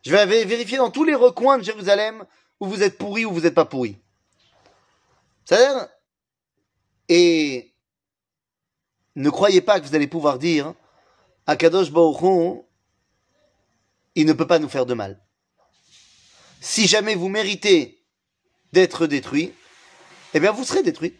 Je 0.03 0.15
vais 0.15 0.45
vérifier 0.45 0.79
dans 0.79 0.91
tous 0.91 1.05
les 1.05 1.15
recoins 1.15 1.59
de 1.59 1.63
Jérusalem 1.63 2.25
où 2.59 2.67
vous 2.67 2.83
êtes 2.83 2.99
pourri 2.99 3.25
ou 3.25 3.33
vous 3.33 3.43
n'êtes 3.43 3.55
pas 3.55 3.65
pourri. 3.65 3.99
C'est-à-dire 5.45 5.89
Et 7.09 7.75
ne 9.17 9.31
croyez 9.31 9.61
pas 9.61 9.81
que 9.81 9.87
vous 9.87 9.95
allez 9.95 10.07
pouvoir 10.07 10.39
dire 10.39 10.75
à 11.47 11.57
Kadosh 11.57 11.91
Baruch 11.91 12.65
il 14.15 14.27
ne 14.27 14.33
peut 14.33 14.47
pas 14.47 14.59
nous 14.59 14.69
faire 14.69 14.87
de 14.87 14.95
mal. 14.95 15.21
Si 16.61 16.87
jamais 16.87 17.15
vous 17.15 17.29
méritez 17.29 18.03
d'être 18.73 19.07
détruit, 19.07 19.55
eh 20.35 20.41
bien 20.41 20.53
vous 20.53 20.65
serez 20.65 20.83
détruit. 20.83 21.20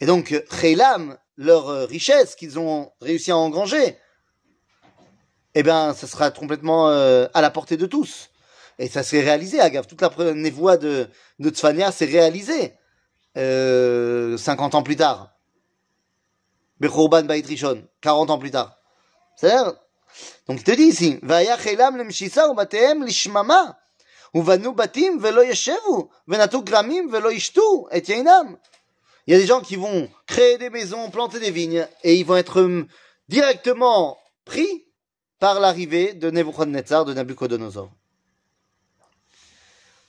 Et 0.00 0.06
donc, 0.06 0.34
Khaylam, 0.60 1.16
leur 1.36 1.88
richesse 1.88 2.34
qu'ils 2.34 2.58
ont 2.58 2.92
réussi 3.00 3.30
à 3.30 3.36
engranger, 3.36 3.96
eh 5.54 5.62
bien, 5.62 5.94
ça 5.94 6.06
sera 6.06 6.30
complètement 6.30 6.88
euh, 6.90 7.26
à 7.32 7.40
la 7.40 7.50
portée 7.50 7.76
de 7.76 7.86
tous. 7.86 8.30
Et 8.78 8.88
ça 8.88 9.02
s'est 9.02 9.20
réalisé, 9.20 9.60
Agave. 9.60 9.86
Toute 9.86 10.02
la 10.02 10.10
névoie 10.34 10.76
de, 10.76 11.08
de 11.38 11.50
Tzfania 11.50 11.92
s'est 11.92 12.06
réalisée 12.06 12.74
euh, 13.36 14.36
50 14.36 14.74
ans 14.74 14.82
plus 14.82 14.96
tard. 14.96 15.30
Bechorban 16.80 17.22
Bait 17.22 17.44
Rishon, 17.46 17.86
40 18.00 18.30
ans 18.30 18.38
plus 18.38 18.50
tard. 18.50 18.78
C'est-à-dire, 19.36 19.74
donc 20.48 20.58
il 20.60 20.64
te 20.64 20.72
dit 20.72 20.84
ici, 20.84 21.18
Vaya 21.22 21.56
Khaylam 21.56 21.96
lemshisa 21.96 22.48
ubateem 22.50 23.04
lishmama, 23.04 23.78
uvanu 24.34 24.72
batim 24.72 25.18
velo 25.18 25.42
yeshevu, 25.42 26.08
venatu 26.26 26.62
gramim 26.62 27.08
velo 27.10 27.30
ishtu 27.30 27.60
et 27.92 28.02
yainam. 28.08 28.58
Il 29.26 29.32
y 29.32 29.36
a 29.36 29.40
des 29.40 29.46
gens 29.46 29.60
qui 29.60 29.76
vont 29.76 30.10
créer 30.26 30.58
des 30.58 30.70
maisons, 30.70 31.10
planter 31.10 31.40
des 31.40 31.50
vignes, 31.50 31.86
et 32.02 32.14
ils 32.14 32.24
vont 32.24 32.36
être 32.36 32.62
hum, 32.62 32.86
directement 33.28 34.18
pris 34.44 34.86
par 35.38 35.60
l'arrivée 35.60 36.12
de 36.12 36.30
Nebuchadnezzar, 36.30 37.04
de 37.04 37.14
Nabucodonosor. 37.14 37.90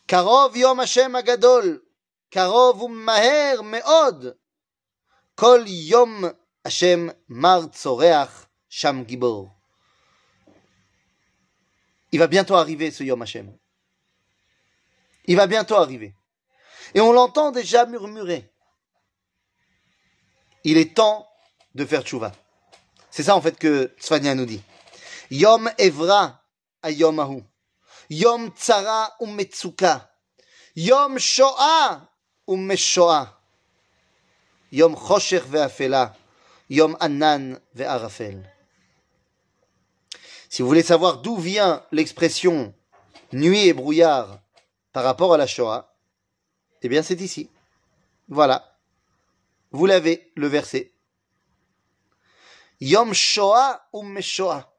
Karov 0.07 0.55
yom 0.57 0.79
Hashem 0.79 1.15
agadol, 1.15 1.81
karov 2.29 2.81
u'maher 2.83 3.63
me'od, 3.63 4.37
kol 5.35 5.67
yom 5.67 6.31
Hashem 6.63 7.13
mar 7.27 7.69
tzoreach 7.69 8.29
sham 8.69 9.05
gibor. 9.07 9.55
Il 12.11 12.19
va 12.19 12.27
bientôt 12.27 12.55
arriver 12.55 12.91
ce 12.91 13.03
Yom 13.03 13.21
Hashem. 13.21 13.51
Il 15.25 15.35
va 15.35 15.47
bientôt 15.47 15.75
arriver. 15.75 16.15
Et 16.93 17.01
on 17.01 17.11
l'entend 17.11 17.51
déjà 17.51 17.85
murmurer. 17.85 18.49
Il 20.65 20.77
est 20.77 20.95
temps 20.95 21.29
de 21.75 21.85
faire 21.85 22.01
tchouva. 22.01 22.31
C'est 23.11 23.21
ça 23.21 23.35
en 23.35 23.41
fait 23.41 23.57
que 23.57 23.93
Tzfania 23.99 24.33
nous 24.33 24.47
dit. 24.47 24.61
Yom 25.29 25.71
Evra 25.77 26.41
a 26.81 26.89
Yom 26.89 27.19
Ahu. 27.19 27.43
Yom 28.09 28.49
Tzara 28.49 29.15
um 29.19 29.35
Metsuka. 29.35 30.11
Yom 30.75 31.19
Shoah 31.19 32.09
um 32.47 32.65
Meshoah. 32.65 33.39
Yom 34.71 34.95
Choshech 34.95 35.43
ve'afela. 35.43 36.15
Yom 36.71 36.97
Anan 36.99 37.59
ve'arafel. 37.75 38.43
Si 40.49 40.63
vous 40.63 40.67
voulez 40.67 40.83
savoir 40.83 41.19
d'où 41.19 41.37
vient 41.37 41.85
l'expression 41.91 42.73
nuit 43.33 43.67
et 43.67 43.73
brouillard 43.73 44.39
par 44.93 45.03
rapport 45.03 45.31
à 45.31 45.37
la 45.37 45.45
Shoah, 45.45 45.93
eh 46.81 46.89
bien 46.89 47.03
c'est 47.03 47.21
ici. 47.21 47.51
Voilà. 48.29 48.74
Vous 49.75 49.87
l'avez, 49.87 50.31
le 50.35 50.47
verset. 50.47 50.93
Yom 52.79 53.13
Shoah 53.13 53.85
ou 53.91 54.03
Meshoah? 54.03 54.73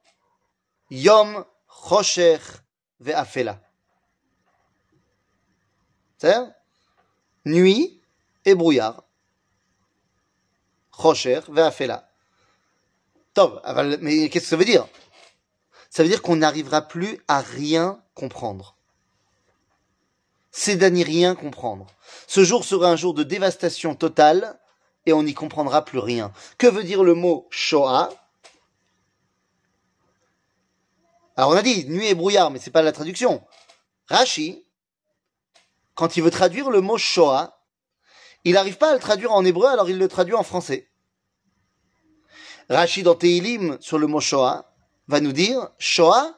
Yom 0.91 1.45
Chosher 1.69 2.39
ve'afela. 3.01 3.61
C'est 6.17 6.35
nuit 7.45 8.01
et 8.47 8.55
brouillard. 8.55 9.05
Chosher 10.97 11.41
ve'afela. 11.49 12.11
Top. 13.35 13.63
Mais 14.01 14.31
qu'est-ce 14.31 14.45
que 14.45 14.51
ça 14.51 14.57
veut 14.57 14.65
dire? 14.65 14.89
Ça 15.91 16.03
veut 16.03 16.09
dire 16.09 16.23
qu'on 16.23 16.37
n'arrivera 16.37 16.81
plus 16.81 17.23
à 17.29 17.41
rien 17.43 18.03
comprendre. 18.15 18.77
C'est 20.53 20.77
d'à 20.77 20.89
rien 20.89 21.35
comprendre. 21.35 21.87
Ce 22.27 22.45
jour 22.45 22.65
sera 22.65 22.89
un 22.89 22.97
jour 22.97 23.13
de 23.13 23.25
dévastation 23.25 23.95
totale 23.95 24.59
et 25.07 25.13
on 25.13 25.23
n'y 25.23 25.35
comprendra 25.35 25.85
plus 25.85 25.99
rien. 25.99 26.33
Que 26.59 26.67
veut 26.67 26.85
dire 26.85 27.03
le 27.03 27.15
mot 27.15 27.47
Shoah? 27.51 28.11
Alors 31.37 31.51
on 31.51 31.57
a 31.57 31.63
dit 31.63 31.87
nuit 31.87 32.07
et 32.07 32.15
brouillard, 32.15 32.51
mais 32.51 32.59
c'est 32.59 32.71
pas 32.71 32.83
la 32.83 32.93
traduction. 32.93 33.45
Rashi, 34.09 34.65
quand 35.95 36.17
il 36.17 36.23
veut 36.23 36.31
traduire 36.31 36.71
le 36.71 36.81
mot 36.81 36.99
Shoah, 36.99 37.61
il 38.45 38.55
n'arrive 38.55 38.79
pas 38.79 38.91
à 38.91 38.95
le 38.95 39.01
traduire 39.01 39.33
en 39.33 39.45
hébreu, 39.45 39.67
alors 39.67 39.89
il 39.89 39.99
le 39.99 40.09
traduit 40.09 40.35
en 40.35 40.43
français. 40.43 40.89
Rashi 42.69 43.03
dans 43.03 43.15
Teilim 43.15 43.77
sur 43.81 43.99
le 43.99 44.07
mot 44.07 44.21
Shoah 44.21 44.73
va 45.09 45.21
nous 45.21 45.33
dire 45.33 45.71
Shoah, 45.79 46.35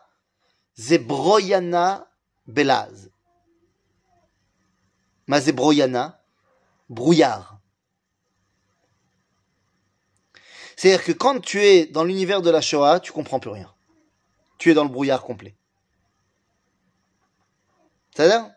Zebroyana 0.77 2.09
Belaz. 2.47 3.11
Mazebroyana, 5.27 6.23
brouillard. 6.89 7.58
C'est-à-dire 10.79 11.03
que 11.03 11.11
quand 11.11 11.41
tu 11.41 11.61
es 11.61 11.87
dans 11.87 12.05
l'univers 12.05 12.41
de 12.41 12.51
la 12.51 12.61
Shoah, 12.61 13.01
tu 13.01 13.11
comprends 13.11 13.41
plus 13.41 13.51
rien. 13.51 13.69
Tu 14.59 14.71
es 14.71 14.75
dans 14.75 14.85
le 14.85 14.89
brouillard 14.89 15.25
complet. 15.25 15.57
C'est-à-dire 18.15 18.49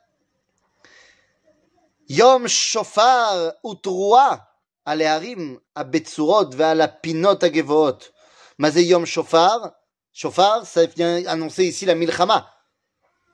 Yom 2.10 2.48
Shofar 2.48 3.54
utrua 3.64 4.48
aleharim 4.86 5.60
abetsurot 5.74 6.52
ve'ala 6.52 6.90
pinot 6.90 7.44
agevoot. 7.44 8.14
Mazé 8.60 8.84
Yom 8.84 9.08
Shofar. 9.08 9.72
Shofar, 10.14 10.68
ça 10.68 10.86
vient 10.86 11.26
annoncer 11.26 11.66
ici 11.66 11.88
la 11.88 11.96
milchama. 11.96 12.54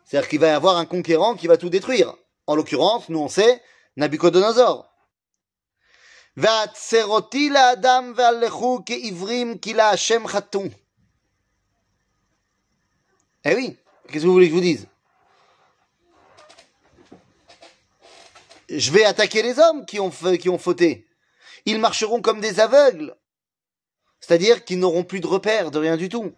C'est-à-dire 0.05 0.29
qu'il 0.29 0.39
va 0.39 0.47
y 0.47 0.51
avoir 0.51 0.77
un 0.77 0.85
conquérant 0.85 1.35
qui 1.35 1.47
va 1.47 1.57
tout 1.57 1.69
détruire. 1.69 2.15
En 2.45 2.55
l'occurrence, 2.55 3.09
nous 3.09 3.19
on 3.19 3.27
sait, 3.27 3.61
Nabucodonosor. 3.97 4.89
והצרותי 6.36 7.50
לאדם 7.50 8.12
והלכו 8.16 8.80
כעברים 8.86 9.58
כי 9.58 9.74
להשם 9.74 10.26
חטאו. 10.26 10.62
Eh 13.44 13.54
oui, 13.56 13.76
qu'est-ce 14.06 14.22
que 14.22 14.26
vous 14.28 14.32
voulez 14.32 14.46
que 14.46 14.54
je 14.54 14.54
vous 14.54 14.60
dise 14.60 14.86
Je 18.68 18.90
vais 18.92 19.04
attaquer 19.04 19.42
les 19.42 19.58
hommes 19.58 19.84
qui 19.84 19.98
ont, 19.98 20.10
qui 20.10 20.48
ont 20.48 20.58
fauté. 20.58 21.06
Ils 21.66 21.80
marcheront 21.80 22.22
comme 22.22 22.40
des 22.40 22.60
aveugles. 22.60 23.16
C'est-à-dire 24.20 24.64
qu'ils 24.64 24.78
n'auront 24.78 25.02
plus 25.02 25.18
de 25.20 25.26
repères, 25.26 25.70
de 25.70 25.78
rien 25.78 25.96
du 25.96 26.08
tout. 26.08 26.32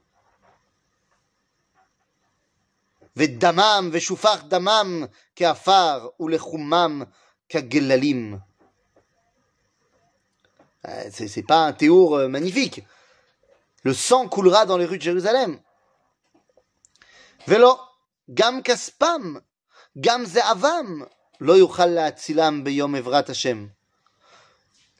ודמם 3.16 3.90
ושופך 3.92 4.44
דמם 4.48 5.04
כעפר 5.36 6.08
ולחומם 6.20 7.02
כגללים. 7.48 8.38
C'est 11.11 11.45
pas 11.45 11.65
un 11.65 11.73
théour 11.73 12.17
magnifique. 12.29 12.83
Le 13.83 13.93
sang 13.93 14.27
coulera 14.27 14.65
dans 14.65 14.77
les 14.77 14.85
rues 14.85 14.97
de 14.97 15.03
Jérusalem. 15.03 15.59
Velo, 17.47 17.77
gam 18.27 18.61
kaspam, 18.61 19.41
gam 19.95 20.25
ze'avam, 20.25 21.07
lo 21.39 21.55
yuchal 21.55 21.93
la'atzilam 21.93 22.63
beyom 22.63 22.95
evrat 22.95 23.29
Hashem. 23.29 23.71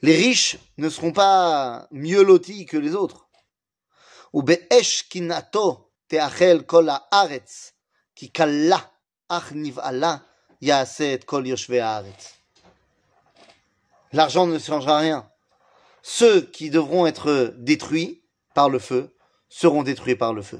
Les 0.01 0.15
riches 0.15 0.57
ne 0.77 0.89
seront 0.89 1.11
pas 1.11 1.87
mieux 1.91 2.23
lotis 2.23 2.65
que 2.65 2.77
les 2.77 2.95
autres. 2.95 3.27
Ou 4.31 4.43
be'esh 4.43 5.09
kinato 5.09 5.91
te'achel 6.07 6.65
kol 6.65 6.89
ha'aretz, 6.89 7.73
ki 8.15 8.31
kalla 8.31 8.91
ach 9.27 9.51
niv'ala 9.51 10.23
ya'aseh 10.61 11.13
et 11.13 11.25
kol 11.25 11.45
yoshvei 11.47 11.81
ha'aretz. 11.81 12.35
L'argent 14.13 14.47
ne 14.47 14.57
changera 14.57 14.99
rien. 14.99 15.28
Ceux 16.11 16.41
qui 16.41 16.71
devront 16.71 17.05
être 17.05 17.53
détruits 17.59 18.23
par 18.55 18.67
le 18.67 18.79
feu 18.79 19.15
seront 19.47 19.83
détruits 19.83 20.15
par 20.15 20.33
le 20.33 20.41
feu. 20.41 20.59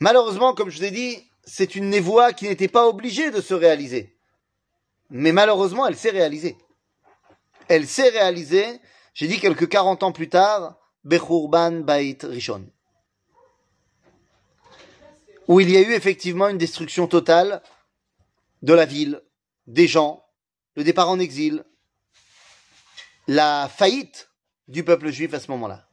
Malheureusement, 0.00 0.54
comme 0.54 0.70
je 0.70 0.78
vous 0.78 0.84
ai 0.84 0.90
dit, 0.90 1.30
c'est 1.44 1.76
une 1.76 1.88
névoie 1.88 2.32
qui 2.32 2.48
n'était 2.48 2.66
pas 2.66 2.88
obligée 2.88 3.30
de 3.30 3.40
se 3.40 3.54
réaliser. 3.54 4.18
Mais 5.08 5.30
malheureusement, 5.30 5.86
elle 5.86 5.96
s'est 5.96 6.10
réalisée. 6.10 6.58
Elle 7.68 7.86
s'est 7.86 8.08
réalisée, 8.08 8.80
j'ai 9.14 9.28
dit 9.28 9.38
quelques 9.38 9.68
40 9.68 10.02
ans 10.02 10.12
plus 10.12 10.28
tard, 10.28 10.76
Bechurban 11.04 11.82
Bait 11.82 12.18
Rishon. 12.24 12.66
Où 15.46 15.60
il 15.60 15.70
y 15.70 15.76
a 15.76 15.80
eu 15.80 15.92
effectivement 15.92 16.48
une 16.48 16.58
destruction 16.58 17.06
totale 17.06 17.62
de 18.62 18.74
la 18.74 18.84
ville, 18.84 19.22
des 19.68 19.86
gens, 19.86 20.24
le 20.74 20.82
départ 20.82 21.08
en 21.08 21.20
exil, 21.20 21.64
la 23.30 23.68
faillite 23.68 24.28
du 24.66 24.82
peuple 24.82 25.10
juif 25.10 25.32
à 25.34 25.38
ce 25.38 25.48
moment-là. 25.52 25.86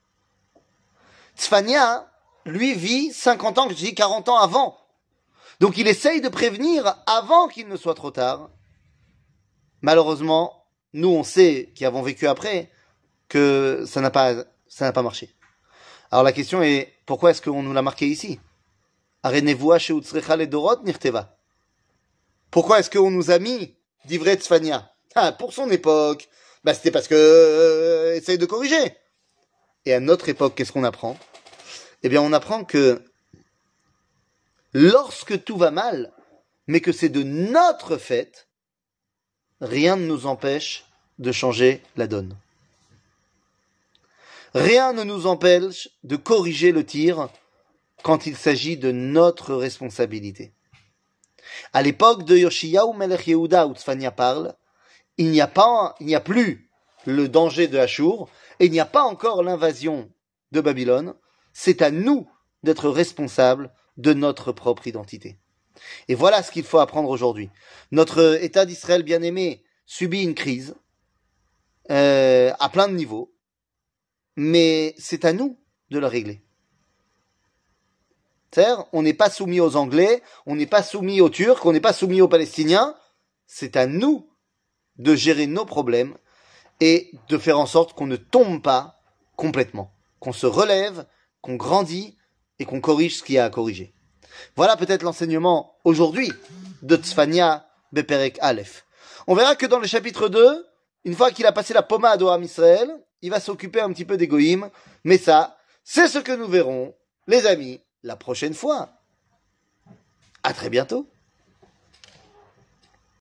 Tzfania, 1.38 2.12
lui, 2.48 2.74
vit 2.74 3.14
50 3.14 3.60
ans, 3.60 3.70
je 3.70 3.76
dis 3.76 3.94
40 3.94 4.30
ans 4.30 4.38
avant. 4.38 4.76
Donc 5.60 5.78
il 5.78 5.88
essaye 5.88 6.20
de 6.20 6.30
prévenir 6.30 6.96
avant 7.06 7.48
qu'il 7.48 7.68
ne 7.68 7.78
soit 7.78 7.94
trop 7.94 8.10
tard. 8.10 8.50
Malheureusement, 9.82 10.66
nous, 10.94 11.10
on 11.10 11.24
sait, 11.24 11.72
qui 11.76 11.86
avons 11.86 12.02
vécu 12.02 12.26
après, 12.26 12.72
que 13.30 13.84
ça 13.86 14.02
n'a 14.02 14.10
pas, 14.10 14.34
ça 14.68 14.86
n'a 14.86 14.92
pas 14.92 15.04
marché. 15.04 15.30
Alors 16.10 16.24
la 16.24 16.32
question 16.32 16.64
est, 16.64 16.92
pourquoi 17.06 17.30
est-ce 17.30 17.44
qu'on 17.44 17.62
nous 17.62 17.74
l'a 17.74 17.84
marqué 17.84 18.08
ici? 18.08 18.40
Pourquoi 22.50 22.80
est-ce 22.80 22.90
qu'on 22.90 23.12
nous 23.12 23.30
a 23.30 23.38
mis 23.38 23.76
d'Ivret 24.06 24.38
Tzfania 24.38 24.92
ah, 25.14 25.34
Pour 25.34 25.54
son 25.54 25.70
époque, 25.70 26.28
bah, 26.68 26.74
c'était 26.74 26.91
parce 26.91 27.07
que 27.07 27.15
euh, 27.15 28.13
essaye 28.18 28.38
de 28.38 28.45
corriger. 28.45 28.93
Et 29.86 29.93
à 29.93 30.01
notre 30.01 30.28
époque, 30.28 30.53
qu'est-ce 30.53 30.74
qu'on 30.74 30.84
apprend? 30.84 31.18
Eh 32.03 32.09
bien, 32.09 32.22
on 32.22 32.34
apprend 32.34 32.65
que 32.65 33.01
lorsque 34.74 35.45
tout 35.45 35.55
va 35.55 35.72
mal, 35.72 36.11
mais 36.68 36.82
que 36.82 36.91
c'est 36.91 37.07
de 37.07 37.24
notre 37.24 37.95
fait, 37.95 38.49
rien 39.61 39.95
ne 39.95 40.07
nous 40.07 40.26
empêche 40.26 40.84
de 41.20 41.32
changer 41.32 41.82
la 41.95 42.05
donne. 42.05 42.36
Rien 44.53 44.91
ne 44.91 45.05
nous 45.05 45.26
empêche 45.26 45.88
de 46.03 46.18
corriger 46.18 46.74
le 46.74 46.86
tir 46.86 47.30
quand 48.03 48.26
il 48.28 48.36
s'agit 48.36 48.76
de 48.76 48.91
notre 48.91 49.55
responsabilité. 49.55 50.51
À 51.72 51.82
l'époque 51.82 52.26
de 52.26 52.36
Yoshiyahu 52.36 52.93
Melech 52.93 53.26
Yehuda 53.26 53.68
où 53.68 53.74
Tzfania 53.74 54.11
parle, 54.11 54.53
il 55.18 55.32
n'y 55.32 55.41
a 55.41 55.47
pas, 55.47 55.95
il 55.99 56.07
n'y 56.07 56.15
a 56.15 56.22
plus 56.22 56.70
le 57.05 57.28
danger 57.28 57.68
de 57.68 57.78
Ashur 57.78 58.28
et 58.59 58.65
il 58.65 58.72
n'y 58.72 58.80
a 58.80 58.86
pas 58.86 59.03
encore 59.03 59.43
l'invasion 59.43 60.11
de 60.51 60.61
Babylone. 60.61 61.15
C'est 61.53 61.82
à 61.82 61.91
nous 61.91 62.30
d'être 62.63 62.89
responsables 62.89 63.72
de 63.97 64.13
notre 64.13 64.51
propre 64.51 64.88
identité. 64.88 65.38
Et 66.07 66.15
voilà 66.15 66.43
ce 66.43 66.51
qu'il 66.51 66.63
faut 66.63 66.80
apprendre 66.80 67.09
aujourd'hui. 67.09 67.49
Notre 67.91 68.41
État 68.41 68.65
d'Israël 68.65 69.03
bien-aimé 69.03 69.63
subit 69.86 70.24
une 70.24 70.36
crise 70.36 70.76
euh, 71.89 72.51
à 72.59 72.70
plein 72.70 72.88
de 72.88 72.93
niveaux, 72.93 73.34
mais 74.36 74.95
c'est 74.97 75.26
à 75.26 75.34
nous 75.34 75.59
de 75.89 75.99
la 75.99 76.09
régler. 76.09 76.41
C'est-à-dire, 78.51 78.86
on 78.91 79.03
n'est 79.03 79.13
pas 79.13 79.30
soumis 79.30 79.59
aux 79.59 79.76
Anglais, 79.76 80.22
on 80.45 80.55
n'est 80.55 80.68
pas 80.68 80.84
soumis 80.84 81.22
aux 81.22 81.30
Turcs, 81.30 81.65
on 81.65 81.74
n'est 81.74 81.80
pas 81.80 81.93
soumis 81.93 82.22
aux 82.22 82.28
Palestiniens. 82.28 82.95
C'est 83.45 83.78
à 83.78 83.88
nous 83.88 84.30
de 84.98 85.16
gérer 85.16 85.48
nos 85.48 85.66
problèmes 85.66 86.16
et 86.80 87.12
de 87.30 87.38
faire 87.38 87.60
en 87.60 87.66
sorte 87.66 87.93
qu'on 87.93 88.08
ne 88.08 88.16
tombe 88.16 88.62
pas 88.62 89.00
complètement, 89.36 89.91
qu'on 90.20 90.34
se 90.34 90.45
relève, 90.45 91.06
qu'on 91.41 91.56
grandit 91.56 92.18
et 92.60 92.66
qu'on 92.66 92.82
corrige 92.82 93.18
ce 93.18 93.24
qu'il 93.24 93.36
y 93.36 93.39
a 93.39 93.45
à 93.45 93.50
corriger. 93.50 93.93
Voilà 94.56 94.78
peut-être 94.78 95.04
l'enseignement 95.04 95.76
aujourd'hui 95.84 96.32
de 96.82 96.95
Tzfania 96.95 97.68
Beperek 97.91 98.38
Aleph. 98.41 98.86
On 99.28 99.36
verra 99.36 99.56
que 99.56 99.66
dans 99.66 99.80
le 99.80 99.88
chapitre 99.88 100.30
2, 100.30 100.66
une 101.06 101.16
fois 101.16 101.32
qu'il 101.32 101.45
a 101.45 101.52
passé 101.52 101.74
la 101.74 101.84
pommade 101.84 102.22
au 102.22 102.30
Ham 102.30 102.43
Israël, 102.43 102.89
il 103.22 103.32
va 103.32 103.39
s'occuper 103.39 103.82
un 103.82 103.91
petit 103.91 104.06
peu 104.06 104.18
d'égoïme, 104.18 104.70
mais 105.04 105.18
ça, 105.18 105.58
c'est 105.84 106.08
ce 106.08 106.20
que 106.20 106.32
nous 106.32 106.48
verrons, 106.48 106.93
les 107.28 107.45
amis, 107.45 107.82
la 108.04 108.16
prochaine 108.16 108.54
fois. 108.54 108.89
À 110.43 110.54
très 110.54 110.70
bientôt. 110.70 111.08